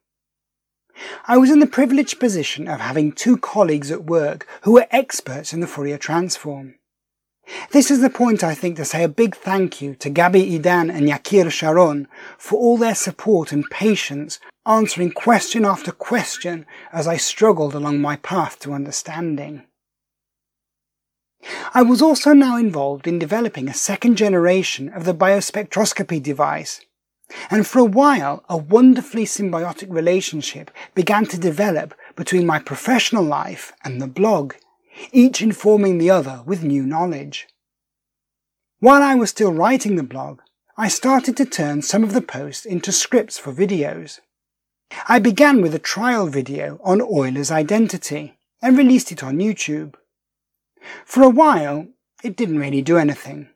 I 1.27 1.37
was 1.37 1.49
in 1.49 1.59
the 1.59 1.67
privileged 1.67 2.19
position 2.19 2.67
of 2.67 2.79
having 2.79 3.11
two 3.11 3.37
colleagues 3.37 3.91
at 3.91 4.05
work 4.05 4.47
who 4.61 4.73
were 4.73 4.87
experts 4.91 5.53
in 5.53 5.59
the 5.59 5.67
Fourier 5.67 5.97
transform. 5.97 6.75
This 7.71 7.91
is 7.91 8.01
the 8.01 8.09
point 8.09 8.43
I 8.43 8.55
think 8.55 8.77
to 8.77 8.85
say 8.85 9.03
a 9.03 9.09
big 9.09 9.35
thank 9.35 9.81
you 9.81 9.95
to 9.95 10.09
Gabi 10.09 10.57
Idan 10.57 10.89
and 10.93 11.09
Yakir 11.09 11.51
Sharon 11.51 12.07
for 12.37 12.57
all 12.57 12.77
their 12.77 12.95
support 12.95 13.51
and 13.51 13.69
patience 13.69 14.39
answering 14.65 15.11
question 15.11 15.65
after 15.65 15.91
question 15.91 16.65
as 16.91 17.07
I 17.07 17.17
struggled 17.17 17.75
along 17.75 17.99
my 17.99 18.15
path 18.17 18.59
to 18.59 18.73
understanding. 18.73 19.63
I 21.73 21.81
was 21.81 22.01
also 22.01 22.33
now 22.33 22.55
involved 22.57 23.07
in 23.07 23.19
developing 23.19 23.67
a 23.67 23.73
second 23.73 24.15
generation 24.15 24.89
of 24.89 25.03
the 25.03 25.13
biospectroscopy 25.13 26.23
device, 26.23 26.79
and 27.49 27.67
for 27.67 27.79
a 27.79 27.85
while 27.85 28.45
a 28.47 28.55
wonderfully 28.55 29.25
symbiotic 29.25 29.91
relationship 29.91 30.71
began 30.95 31.25
to 31.25 31.37
develop 31.37 31.93
between 32.15 32.45
my 32.45 32.59
professional 32.59 33.23
life 33.23 33.73
and 33.83 34.01
the 34.01 34.07
blog 34.07 34.53
each 35.11 35.41
informing 35.41 35.97
the 35.97 36.09
other 36.09 36.41
with 36.45 36.63
new 36.63 36.85
knowledge. 36.85 37.47
While 38.79 39.01
I 39.01 39.15
was 39.15 39.29
still 39.29 39.51
writing 39.51 39.95
the 39.95 40.03
blog, 40.03 40.41
I 40.77 40.87
started 40.87 41.35
to 41.37 41.45
turn 41.45 41.81
some 41.81 42.03
of 42.03 42.13
the 42.13 42.21
posts 42.21 42.65
into 42.65 42.91
scripts 42.91 43.37
for 43.37 43.53
videos. 43.53 44.19
I 45.07 45.19
began 45.19 45.61
with 45.61 45.75
a 45.75 45.79
trial 45.79 46.27
video 46.27 46.79
on 46.83 47.01
Euler's 47.01 47.51
identity 47.51 48.37
and 48.61 48.77
released 48.77 49.11
it 49.11 49.23
on 49.23 49.37
YouTube. 49.37 49.95
For 51.05 51.23
a 51.23 51.29
while, 51.29 51.87
it 52.23 52.35
didn't 52.35 52.59
really 52.59 52.81
do 52.81 52.97
anything. 52.97 53.49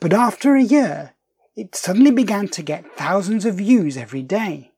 But 0.00 0.12
after 0.12 0.54
a 0.54 0.62
year, 0.62 1.14
it 1.56 1.74
suddenly 1.74 2.10
began 2.10 2.48
to 2.48 2.62
get 2.62 2.96
thousands 2.96 3.44
of 3.44 3.56
views 3.56 3.96
every 3.96 4.22
day. 4.22 4.72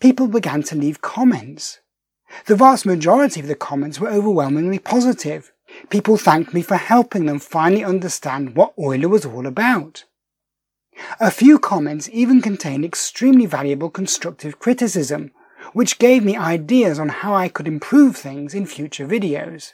People 0.00 0.26
began 0.28 0.62
to 0.64 0.76
leave 0.76 1.00
comments, 1.00 1.80
the 2.46 2.56
vast 2.56 2.86
majority 2.86 3.40
of 3.40 3.46
the 3.46 3.54
comments 3.54 4.00
were 4.00 4.08
overwhelmingly 4.08 4.78
positive. 4.78 5.52
People 5.90 6.16
thanked 6.16 6.54
me 6.54 6.62
for 6.62 6.76
helping 6.76 7.26
them 7.26 7.38
finally 7.38 7.84
understand 7.84 8.56
what 8.56 8.74
Euler 8.78 9.08
was 9.08 9.24
all 9.24 9.46
about. 9.46 10.04
A 11.20 11.30
few 11.30 11.58
comments 11.58 12.08
even 12.12 12.40
contained 12.40 12.84
extremely 12.84 13.46
valuable 13.46 13.90
constructive 13.90 14.58
criticism, 14.58 15.30
which 15.72 15.98
gave 15.98 16.24
me 16.24 16.36
ideas 16.36 16.98
on 16.98 17.08
how 17.08 17.34
I 17.34 17.48
could 17.48 17.68
improve 17.68 18.16
things 18.16 18.54
in 18.54 18.66
future 18.66 19.06
videos. 19.06 19.72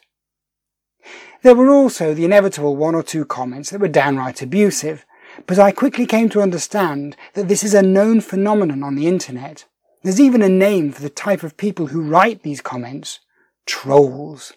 There 1.42 1.54
were 1.54 1.70
also 1.70 2.14
the 2.14 2.24
inevitable 2.24 2.76
one 2.76 2.94
or 2.94 3.02
two 3.02 3.24
comments 3.24 3.70
that 3.70 3.80
were 3.80 3.88
downright 3.88 4.42
abusive, 4.42 5.06
but 5.46 5.58
I 5.58 5.70
quickly 5.72 6.06
came 6.06 6.28
to 6.30 6.42
understand 6.42 7.16
that 7.34 7.48
this 7.48 7.62
is 7.62 7.74
a 7.74 7.82
known 7.82 8.20
phenomenon 8.20 8.82
on 8.82 8.96
the 8.96 9.06
internet 9.06 9.64
there's 10.02 10.20
even 10.20 10.42
a 10.42 10.48
name 10.48 10.92
for 10.92 11.02
the 11.02 11.10
type 11.10 11.42
of 11.42 11.56
people 11.56 11.88
who 11.88 12.02
write 12.02 12.42
these 12.42 12.60
comments 12.60 13.20
trolls. 13.66 14.54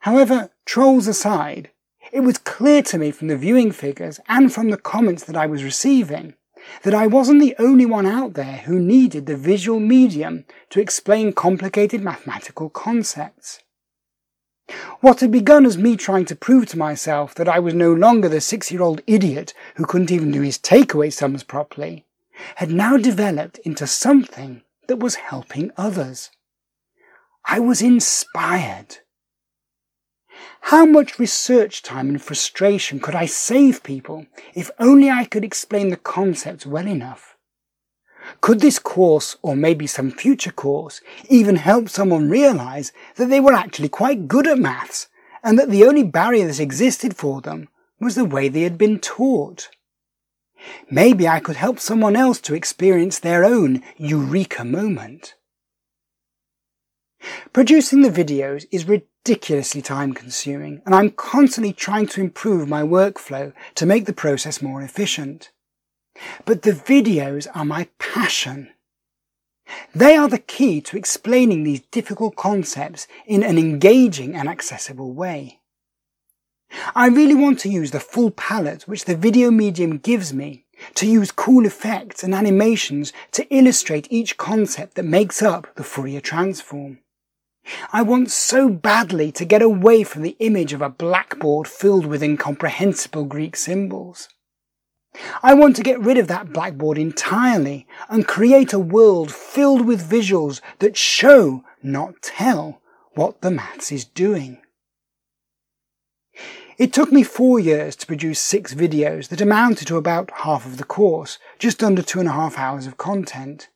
However, 0.00 0.50
trolls 0.64 1.06
aside, 1.06 1.70
it 2.12 2.20
was 2.20 2.38
clear 2.38 2.82
to 2.82 2.98
me 2.98 3.10
from 3.10 3.28
the 3.28 3.36
viewing 3.36 3.72
figures 3.72 4.20
and 4.28 4.52
from 4.52 4.70
the 4.70 4.76
comments 4.76 5.24
that 5.24 5.36
I 5.36 5.46
was 5.46 5.64
receiving 5.64 6.34
that 6.82 6.94
I 6.94 7.06
wasn't 7.06 7.40
the 7.40 7.54
only 7.58 7.86
one 7.86 8.06
out 8.06 8.34
there 8.34 8.58
who 8.64 8.78
needed 8.78 9.26
the 9.26 9.36
visual 9.36 9.80
medium 9.80 10.44
to 10.70 10.80
explain 10.80 11.32
complicated 11.32 12.02
mathematical 12.02 12.70
concepts. 12.70 13.60
What 15.00 15.20
had 15.20 15.30
begun 15.30 15.66
as 15.66 15.76
me 15.76 15.96
trying 15.96 16.24
to 16.26 16.36
prove 16.36 16.66
to 16.68 16.78
myself 16.78 17.34
that 17.34 17.48
I 17.48 17.58
was 17.58 17.74
no 17.74 17.92
longer 17.92 18.28
the 18.28 18.40
six 18.40 18.72
year 18.72 18.80
old 18.80 19.02
idiot 19.06 19.52
who 19.76 19.84
couldn't 19.84 20.10
even 20.10 20.30
do 20.30 20.40
his 20.40 20.58
takeaway 20.58 21.12
sums 21.12 21.42
properly 21.42 22.06
had 22.56 22.70
now 22.70 22.96
developed 22.96 23.58
into 23.58 23.86
something 23.86 24.62
that 24.88 24.98
was 24.98 25.16
helping 25.16 25.70
others. 25.76 26.30
I 27.44 27.60
was 27.60 27.82
inspired. 27.82 28.98
How 30.68 30.86
much 30.86 31.18
research 31.18 31.82
time 31.82 32.08
and 32.08 32.22
frustration 32.22 32.98
could 32.98 33.14
I 33.14 33.26
save 33.26 33.82
people 33.82 34.24
if 34.54 34.70
only 34.78 35.10
I 35.10 35.26
could 35.26 35.44
explain 35.44 35.90
the 35.90 35.98
concepts 35.98 36.64
well 36.64 36.86
enough? 36.86 37.36
Could 38.40 38.60
this 38.60 38.78
course, 38.78 39.36
or 39.42 39.54
maybe 39.56 39.86
some 39.86 40.10
future 40.10 40.52
course, 40.52 41.02
even 41.28 41.56
help 41.56 41.90
someone 41.90 42.30
realize 42.30 42.92
that 43.16 43.28
they 43.28 43.40
were 43.40 43.52
actually 43.52 43.90
quite 43.90 44.26
good 44.26 44.46
at 44.46 44.58
maths 44.58 45.08
and 45.42 45.58
that 45.58 45.68
the 45.68 45.84
only 45.84 46.02
barrier 46.02 46.46
that 46.46 46.58
existed 46.58 47.14
for 47.14 47.42
them 47.42 47.68
was 48.00 48.14
the 48.14 48.24
way 48.24 48.48
they 48.48 48.62
had 48.62 48.78
been 48.78 48.98
taught? 48.98 49.68
Maybe 50.90 51.28
I 51.28 51.40
could 51.40 51.56
help 51.56 51.78
someone 51.78 52.16
else 52.16 52.40
to 52.40 52.54
experience 52.54 53.18
their 53.18 53.44
own 53.44 53.82
eureka 53.98 54.64
moment. 54.64 55.34
Producing 57.52 58.00
the 58.00 58.08
videos 58.08 58.64
is 58.72 58.86
ridiculously 59.26 59.80
time 59.80 60.12
consuming, 60.12 60.82
and 60.84 60.94
I'm 60.94 61.10
constantly 61.10 61.72
trying 61.72 62.06
to 62.08 62.20
improve 62.20 62.68
my 62.68 62.82
workflow 62.82 63.54
to 63.74 63.86
make 63.86 64.04
the 64.04 64.12
process 64.12 64.60
more 64.60 64.82
efficient. 64.82 65.50
But 66.44 66.60
the 66.60 66.72
videos 66.72 67.46
are 67.54 67.64
my 67.64 67.88
passion. 67.98 68.70
They 69.94 70.14
are 70.14 70.28
the 70.28 70.38
key 70.38 70.82
to 70.82 70.98
explaining 70.98 71.64
these 71.64 71.80
difficult 71.90 72.36
concepts 72.36 73.08
in 73.24 73.42
an 73.42 73.56
engaging 73.56 74.34
and 74.34 74.46
accessible 74.46 75.14
way. 75.14 75.60
I 76.94 77.06
really 77.08 77.34
want 77.34 77.58
to 77.60 77.70
use 77.70 77.92
the 77.92 78.00
full 78.00 78.30
palette 78.30 78.86
which 78.86 79.06
the 79.06 79.16
video 79.16 79.50
medium 79.50 79.96
gives 79.96 80.34
me 80.34 80.66
to 80.96 81.06
use 81.06 81.32
cool 81.32 81.64
effects 81.64 82.22
and 82.22 82.34
animations 82.34 83.10
to 83.32 83.46
illustrate 83.48 84.06
each 84.10 84.36
concept 84.36 84.96
that 84.96 85.06
makes 85.06 85.40
up 85.40 85.74
the 85.76 85.84
Fourier 85.84 86.20
transform. 86.20 86.98
I 87.92 88.02
want 88.02 88.30
so 88.30 88.68
badly 88.68 89.32
to 89.32 89.44
get 89.44 89.62
away 89.62 90.04
from 90.04 90.22
the 90.22 90.36
image 90.38 90.72
of 90.72 90.82
a 90.82 90.90
blackboard 90.90 91.66
filled 91.66 92.06
with 92.06 92.22
incomprehensible 92.22 93.24
Greek 93.24 93.56
symbols. 93.56 94.28
I 95.42 95.54
want 95.54 95.76
to 95.76 95.82
get 95.82 96.00
rid 96.00 96.18
of 96.18 96.26
that 96.28 96.52
blackboard 96.52 96.98
entirely 96.98 97.86
and 98.08 98.26
create 98.26 98.72
a 98.72 98.78
world 98.78 99.32
filled 99.32 99.86
with 99.86 100.08
visuals 100.08 100.60
that 100.80 100.96
show, 100.96 101.64
not 101.82 102.20
tell, 102.20 102.80
what 103.14 103.40
the 103.40 103.50
maths 103.50 103.92
is 103.92 104.04
doing. 104.04 104.60
It 106.76 106.92
took 106.92 107.12
me 107.12 107.22
four 107.22 107.60
years 107.60 107.94
to 107.96 108.06
produce 108.06 108.40
six 108.40 108.74
videos 108.74 109.28
that 109.28 109.40
amounted 109.40 109.86
to 109.86 109.96
about 109.96 110.32
half 110.38 110.66
of 110.66 110.76
the 110.76 110.84
course, 110.84 111.38
just 111.60 111.84
under 111.84 112.02
two 112.02 112.18
and 112.18 112.28
a 112.28 112.32
half 112.32 112.58
hours 112.58 112.86
of 112.86 112.96
content. 112.96 113.68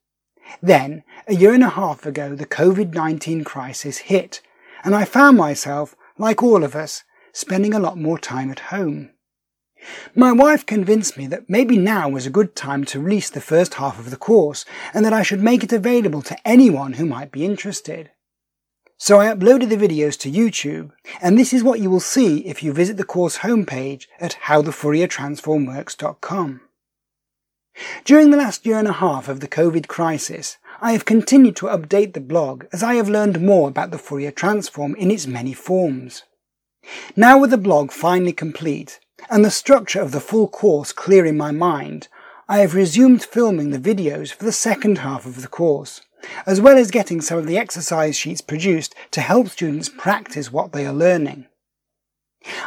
Then, 0.61 1.05
a 1.28 1.34
year 1.34 1.52
and 1.52 1.62
a 1.62 1.68
half 1.68 2.06
ago, 2.06 2.34
the 2.34 2.46
COVID-19 2.46 3.44
crisis 3.44 3.98
hit, 3.98 4.40
and 4.82 4.94
I 4.94 5.04
found 5.04 5.36
myself, 5.36 5.94
like 6.16 6.42
all 6.42 6.64
of 6.64 6.74
us, 6.74 7.04
spending 7.32 7.74
a 7.74 7.78
lot 7.78 7.98
more 7.98 8.18
time 8.18 8.50
at 8.50 8.70
home. 8.70 9.10
My 10.14 10.32
wife 10.32 10.64
convinced 10.64 11.18
me 11.18 11.26
that 11.26 11.50
maybe 11.50 11.76
now 11.76 12.08
was 12.08 12.24
a 12.24 12.30
good 12.30 12.56
time 12.56 12.86
to 12.86 12.98
release 12.98 13.28
the 13.28 13.42
first 13.42 13.74
half 13.74 13.98
of 13.98 14.08
the 14.10 14.16
course 14.16 14.64
and 14.94 15.04
that 15.04 15.12
I 15.12 15.22
should 15.22 15.42
make 15.42 15.62
it 15.62 15.72
available 15.72 16.22
to 16.22 16.48
anyone 16.48 16.94
who 16.94 17.04
might 17.04 17.30
be 17.30 17.44
interested. 17.44 18.10
So 18.96 19.20
I 19.20 19.26
uploaded 19.26 19.68
the 19.68 19.76
videos 19.76 20.18
to 20.20 20.30
YouTube, 20.30 20.92
and 21.20 21.38
this 21.38 21.52
is 21.52 21.62
what 21.62 21.78
you 21.78 21.90
will 21.90 22.00
see 22.00 22.38
if 22.46 22.62
you 22.62 22.72
visit 22.72 22.96
the 22.96 23.04
course 23.04 23.36
homepage 23.38 24.06
at 24.18 24.38
howthefouriertransformworks.com. 24.46 26.60
During 28.04 28.30
the 28.30 28.36
last 28.36 28.66
year 28.66 28.78
and 28.78 28.88
a 28.88 28.94
half 28.94 29.28
of 29.28 29.38
the 29.38 29.46
COVID 29.46 29.86
crisis, 29.86 30.58
I 30.80 30.92
have 30.92 31.04
continued 31.04 31.56
to 31.56 31.66
update 31.66 32.12
the 32.12 32.20
blog 32.20 32.66
as 32.72 32.84
I 32.84 32.94
have 32.94 33.08
learned 33.08 33.40
more 33.40 33.68
about 33.68 33.90
the 33.90 33.98
Fourier 33.98 34.30
transform 34.30 34.94
in 34.94 35.10
its 35.10 35.26
many 35.26 35.52
forms. 35.52 36.22
Now 37.16 37.36
with 37.36 37.50
the 37.50 37.58
blog 37.58 37.90
finally 37.90 38.32
complete, 38.32 39.00
and 39.28 39.44
the 39.44 39.50
structure 39.50 40.00
of 40.00 40.12
the 40.12 40.20
full 40.20 40.46
course 40.46 40.92
clear 40.92 41.26
in 41.26 41.36
my 41.36 41.50
mind, 41.50 42.06
I 42.48 42.58
have 42.58 42.76
resumed 42.76 43.24
filming 43.24 43.70
the 43.70 43.78
videos 43.78 44.32
for 44.32 44.44
the 44.44 44.52
second 44.52 44.98
half 44.98 45.26
of 45.26 45.42
the 45.42 45.48
course, 45.48 46.02
as 46.46 46.60
well 46.60 46.78
as 46.78 46.92
getting 46.92 47.20
some 47.20 47.38
of 47.38 47.48
the 47.48 47.58
exercise 47.58 48.16
sheets 48.16 48.40
produced 48.40 48.94
to 49.10 49.20
help 49.20 49.48
students 49.48 49.88
practice 49.88 50.52
what 50.52 50.70
they 50.70 50.86
are 50.86 50.92
learning. 50.92 51.46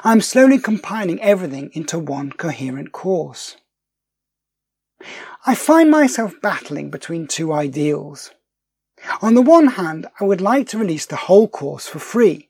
I'm 0.04 0.20
slowly 0.20 0.60
compiling 0.60 1.22
everything 1.22 1.72
into 1.74 1.98
one 1.98 2.34
coherent 2.34 2.92
course. 2.92 3.56
I 5.46 5.56
find 5.56 5.90
myself 5.90 6.36
battling 6.42 6.90
between 6.90 7.28
two 7.28 7.52
ideals. 7.54 8.32
On 9.22 9.34
the 9.34 9.42
one 9.42 9.68
hand, 9.68 10.08
I 10.20 10.26
would 10.26 10.42
like 10.42 10.68
to 10.70 10.78
release 10.78 11.06
the 11.06 11.16
whole 11.16 11.48
course 11.48 11.88
for 11.88 12.00
free. 12.00 12.50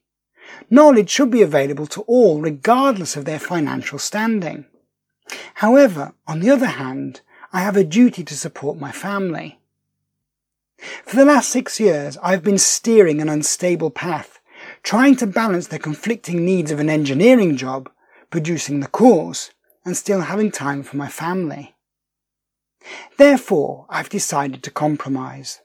Knowledge 0.68 1.10
should 1.10 1.30
be 1.30 1.42
available 1.42 1.86
to 1.86 2.02
all 2.02 2.40
regardless 2.40 3.16
of 3.16 3.24
their 3.24 3.38
financial 3.38 3.98
standing. 3.98 4.66
However, 5.54 6.12
on 6.26 6.40
the 6.40 6.50
other 6.50 6.66
hand, 6.66 7.20
I 7.52 7.60
have 7.60 7.76
a 7.76 7.84
duty 7.84 8.24
to 8.24 8.36
support 8.36 8.78
my 8.78 8.92
family. 8.92 9.58
For 11.04 11.16
the 11.16 11.24
last 11.24 11.48
six 11.48 11.78
years, 11.78 12.18
I've 12.22 12.42
been 12.42 12.58
steering 12.58 13.20
an 13.20 13.28
unstable 13.28 13.90
path, 13.90 14.40
trying 14.82 15.16
to 15.16 15.26
balance 15.26 15.68
the 15.68 15.78
conflicting 15.78 16.44
needs 16.44 16.70
of 16.70 16.80
an 16.80 16.90
engineering 16.90 17.56
job, 17.56 17.90
producing 18.30 18.80
the 18.80 18.88
course, 18.88 19.50
and 19.84 19.96
still 19.96 20.22
having 20.22 20.50
time 20.50 20.82
for 20.82 20.96
my 20.96 21.08
family. 21.08 21.76
Therefore, 23.16 23.86
I've 23.88 24.08
decided 24.08 24.62
to 24.62 24.70
compromise. 24.70 25.60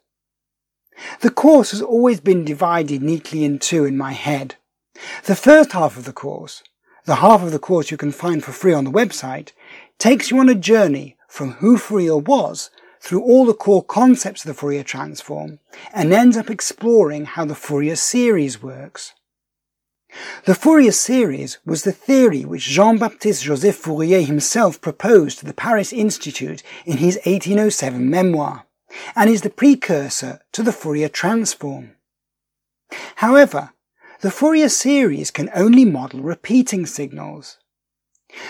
The 1.21 1.29
course 1.29 1.71
has 1.71 1.81
always 1.81 2.19
been 2.19 2.43
divided 2.43 3.01
neatly 3.01 3.43
in 3.43 3.59
two 3.59 3.85
in 3.85 3.97
my 3.97 4.13
head. 4.13 4.55
The 5.25 5.35
first 5.35 5.73
half 5.73 5.97
of 5.97 6.05
the 6.05 6.13
course, 6.13 6.63
the 7.05 7.17
half 7.17 7.43
of 7.43 7.51
the 7.51 7.59
course 7.59 7.91
you 7.91 7.97
can 7.97 8.11
find 8.11 8.43
for 8.43 8.51
free 8.51 8.73
on 8.73 8.83
the 8.83 8.91
website, 8.91 9.51
takes 9.99 10.31
you 10.31 10.39
on 10.39 10.49
a 10.49 10.55
journey 10.55 11.15
from 11.27 11.53
who 11.53 11.77
Fourier 11.77 12.17
was 12.17 12.69
through 12.99 13.21
all 13.21 13.45
the 13.45 13.53
core 13.53 13.83
concepts 13.83 14.43
of 14.43 14.47
the 14.47 14.53
Fourier 14.53 14.83
transform 14.83 15.59
and 15.93 16.11
ends 16.11 16.35
up 16.35 16.49
exploring 16.49 17.25
how 17.25 17.45
the 17.45 17.55
Fourier 17.55 17.95
series 17.95 18.61
works. 18.61 19.13
The 20.47 20.55
Fourier 20.55 20.93
series 20.93 21.57
was 21.65 21.83
the 21.83 21.91
theory 21.91 22.45
which 22.45 22.69
Jean-Baptiste 22.69 23.43
Joseph 23.43 23.75
Fourier 23.75 24.21
himself 24.21 24.79
proposed 24.79 25.39
to 25.39 25.45
the 25.45 25.53
Paris 25.53 25.91
Institute 25.91 26.63
in 26.85 26.99
his 26.99 27.17
1807 27.25 28.09
memoir, 28.09 28.65
and 29.13 29.29
is 29.29 29.41
the 29.41 29.49
precursor 29.49 30.39
to 30.53 30.63
the 30.63 30.71
Fourier 30.71 31.09
transform. 31.09 31.97
However, 33.17 33.73
the 34.21 34.31
Fourier 34.31 34.69
series 34.69 35.31
can 35.31 35.49
only 35.53 35.83
model 35.83 36.21
repeating 36.21 36.85
signals. 36.85 37.57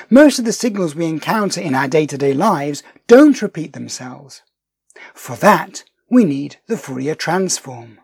Most 0.07 0.37
of 0.37 0.45
the 0.45 0.53
signals 0.53 0.93
we 0.93 1.07
encounter 1.07 1.61
in 1.61 1.73
our 1.73 1.87
day-to-day 1.87 2.33
lives 2.33 2.83
don't 3.07 3.41
repeat 3.41 3.73
themselves. 3.73 4.43
For 5.15 5.35
that, 5.37 5.83
we 6.11 6.25
need 6.25 6.57
the 6.67 6.77
Fourier 6.77 7.15
transform. 7.15 7.97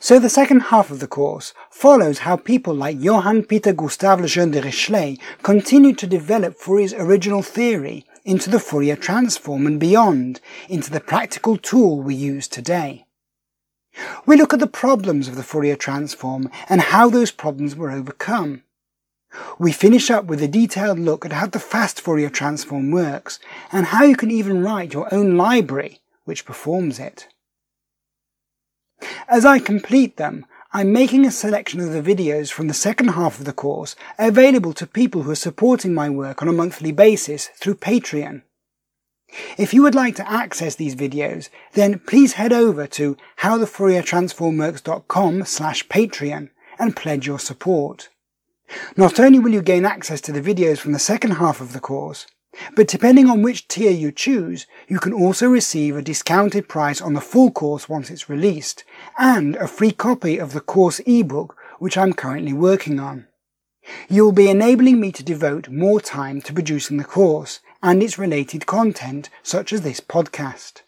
So 0.00 0.18
the 0.18 0.28
second 0.28 0.60
half 0.60 0.90
of 0.90 1.00
the 1.00 1.06
course 1.06 1.52
follows 1.70 2.20
how 2.20 2.36
people 2.36 2.74
like 2.74 3.00
Johann 3.00 3.44
Peter 3.44 3.72
Gustav 3.72 4.20
Lejeune 4.20 4.52
Dirichlet 4.52 5.18
continued 5.42 5.98
to 5.98 6.06
develop 6.06 6.56
Fourier's 6.56 6.92
original 6.92 7.42
theory 7.42 8.04
into 8.24 8.50
the 8.50 8.60
Fourier 8.60 8.96
transform 8.96 9.66
and 9.66 9.78
beyond, 9.78 10.40
into 10.68 10.90
the 10.90 11.00
practical 11.00 11.56
tool 11.56 12.00
we 12.00 12.14
use 12.14 12.48
today. 12.48 13.06
We 14.26 14.36
look 14.36 14.52
at 14.52 14.60
the 14.60 14.66
problems 14.66 15.28
of 15.28 15.36
the 15.36 15.42
Fourier 15.42 15.76
transform 15.76 16.50
and 16.68 16.80
how 16.80 17.10
those 17.10 17.30
problems 17.30 17.76
were 17.76 17.90
overcome. 17.90 18.62
We 19.58 19.72
finish 19.72 20.10
up 20.10 20.26
with 20.26 20.42
a 20.42 20.48
detailed 20.48 20.98
look 20.98 21.24
at 21.24 21.32
how 21.32 21.46
the 21.46 21.58
fast 21.58 22.00
Fourier 22.00 22.30
transform 22.30 22.90
works 22.90 23.38
and 23.72 23.86
how 23.86 24.04
you 24.04 24.16
can 24.16 24.30
even 24.30 24.62
write 24.62 24.94
your 24.94 25.12
own 25.12 25.36
library 25.36 26.00
which 26.24 26.44
performs 26.44 26.98
it. 26.98 27.28
As 29.28 29.44
I 29.44 29.58
complete 29.58 30.16
them, 30.16 30.46
I'm 30.72 30.92
making 30.92 31.24
a 31.24 31.30
selection 31.30 31.80
of 31.80 31.92
the 31.92 32.02
videos 32.02 32.50
from 32.50 32.68
the 32.68 32.74
second 32.74 33.08
half 33.08 33.38
of 33.38 33.44
the 33.44 33.52
course 33.52 33.94
available 34.18 34.72
to 34.74 34.86
people 34.86 35.22
who 35.22 35.30
are 35.30 35.36
supporting 35.36 35.94
my 35.94 36.10
work 36.10 36.42
on 36.42 36.48
a 36.48 36.52
monthly 36.52 36.92
basis 36.92 37.48
through 37.56 37.76
Patreon. 37.76 38.42
If 39.56 39.72
you 39.72 39.82
would 39.82 39.94
like 39.94 40.16
to 40.16 40.30
access 40.30 40.74
these 40.74 40.94
videos, 40.94 41.48
then 41.72 42.00
please 42.00 42.34
head 42.34 42.52
over 42.52 42.86
to 42.88 43.16
howthefouriertransformworks.com 43.40 45.44
slash 45.44 45.88
Patreon 45.88 46.50
and 46.78 46.96
pledge 46.96 47.26
your 47.26 47.38
support. 47.38 48.10
Not 48.96 49.20
only 49.20 49.38
will 49.38 49.52
you 49.52 49.62
gain 49.62 49.84
access 49.84 50.20
to 50.22 50.32
the 50.32 50.42
videos 50.42 50.78
from 50.78 50.92
the 50.92 50.98
second 50.98 51.32
half 51.32 51.60
of 51.60 51.72
the 51.72 51.80
course, 51.80 52.26
but 52.74 52.88
depending 52.88 53.28
on 53.28 53.42
which 53.42 53.68
tier 53.68 53.90
you 53.90 54.12
choose, 54.12 54.66
you 54.88 54.98
can 54.98 55.12
also 55.12 55.48
receive 55.48 55.96
a 55.96 56.02
discounted 56.02 56.68
price 56.68 57.00
on 57.00 57.14
the 57.14 57.20
full 57.20 57.50
course 57.50 57.88
once 57.88 58.10
it's 58.10 58.28
released, 58.28 58.84
and 59.18 59.56
a 59.56 59.66
free 59.66 59.92
copy 59.92 60.38
of 60.38 60.52
the 60.52 60.60
course 60.60 61.00
ebook 61.06 61.56
which 61.78 61.98
I'm 61.98 62.12
currently 62.12 62.52
working 62.52 63.00
on. 63.00 63.26
You 64.08 64.24
will 64.24 64.32
be 64.32 64.48
enabling 64.48 65.00
me 65.00 65.12
to 65.12 65.22
devote 65.22 65.68
more 65.68 66.00
time 66.00 66.40
to 66.42 66.52
producing 66.52 66.96
the 66.96 67.04
course 67.04 67.60
and 67.82 68.02
its 68.02 68.18
related 68.18 68.66
content, 68.66 69.28
such 69.42 69.72
as 69.72 69.82
this 69.82 70.00
podcast. 70.00 70.82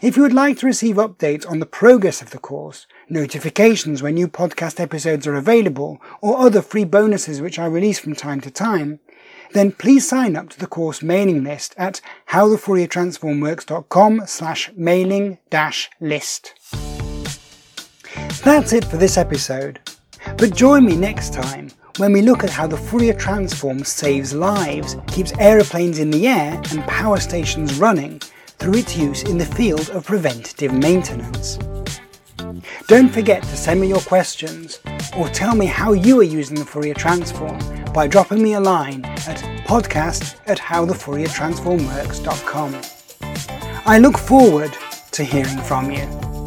If 0.00 0.16
you 0.16 0.22
would 0.22 0.32
like 0.32 0.58
to 0.58 0.66
receive 0.66 0.96
updates 0.96 1.48
on 1.48 1.58
the 1.58 1.66
progress 1.66 2.22
of 2.22 2.30
the 2.30 2.38
course, 2.38 2.86
notifications 3.08 4.02
when 4.02 4.14
new 4.14 4.28
podcast 4.28 4.78
episodes 4.78 5.26
are 5.26 5.34
available, 5.34 6.00
or 6.20 6.38
other 6.38 6.62
free 6.62 6.84
bonuses 6.84 7.40
which 7.40 7.58
I 7.58 7.66
release 7.66 7.98
from 7.98 8.14
time 8.14 8.40
to 8.42 8.50
time, 8.50 9.00
then 9.52 9.72
please 9.72 10.08
sign 10.08 10.36
up 10.36 10.48
to 10.50 10.58
the 10.58 10.66
course 10.66 11.02
mailing 11.02 11.44
list 11.44 11.74
at 11.76 12.00
howthefouriertransformworks.com 12.30 14.22
slash 14.26 14.70
mailing 14.76 15.38
dash 15.50 15.90
list. 16.00 16.54
That's 18.44 18.72
it 18.72 18.84
for 18.84 18.96
this 18.96 19.16
episode, 19.16 19.80
but 20.36 20.54
join 20.54 20.84
me 20.84 20.96
next 20.96 21.32
time 21.32 21.70
when 21.98 22.12
we 22.12 22.22
look 22.22 22.42
at 22.42 22.50
how 22.50 22.66
the 22.66 22.76
Fourier 22.76 23.12
transform 23.12 23.84
saves 23.84 24.32
lives, 24.32 24.96
keeps 25.08 25.32
aeroplanes 25.38 25.98
in 25.98 26.10
the 26.10 26.26
air 26.26 26.60
and 26.70 26.82
power 26.84 27.20
stations 27.20 27.78
running 27.78 28.18
through 28.58 28.78
its 28.78 28.96
use 28.96 29.22
in 29.24 29.36
the 29.36 29.44
field 29.44 29.90
of 29.90 30.06
preventative 30.06 30.72
maintenance. 30.72 31.58
Don't 32.86 33.10
forget 33.10 33.42
to 33.42 33.56
send 33.56 33.80
me 33.80 33.88
your 33.88 34.00
questions 34.00 34.80
or 35.18 35.28
tell 35.28 35.54
me 35.54 35.66
how 35.66 35.92
you 35.92 36.18
are 36.20 36.24
using 36.24 36.56
the 36.56 36.64
Fourier 36.64 36.94
transform 36.94 37.58
by 37.92 38.06
dropping 38.06 38.42
me 38.42 38.54
a 38.54 38.60
line 38.60 39.04
at 39.04 39.36
podcast 39.66 40.36
at 40.46 40.58
howthefouriertransformworks.com. 40.58 42.80
I 43.84 43.98
look 43.98 44.16
forward 44.18 44.72
to 45.12 45.24
hearing 45.24 45.58
from 45.58 45.90
you. 45.90 46.41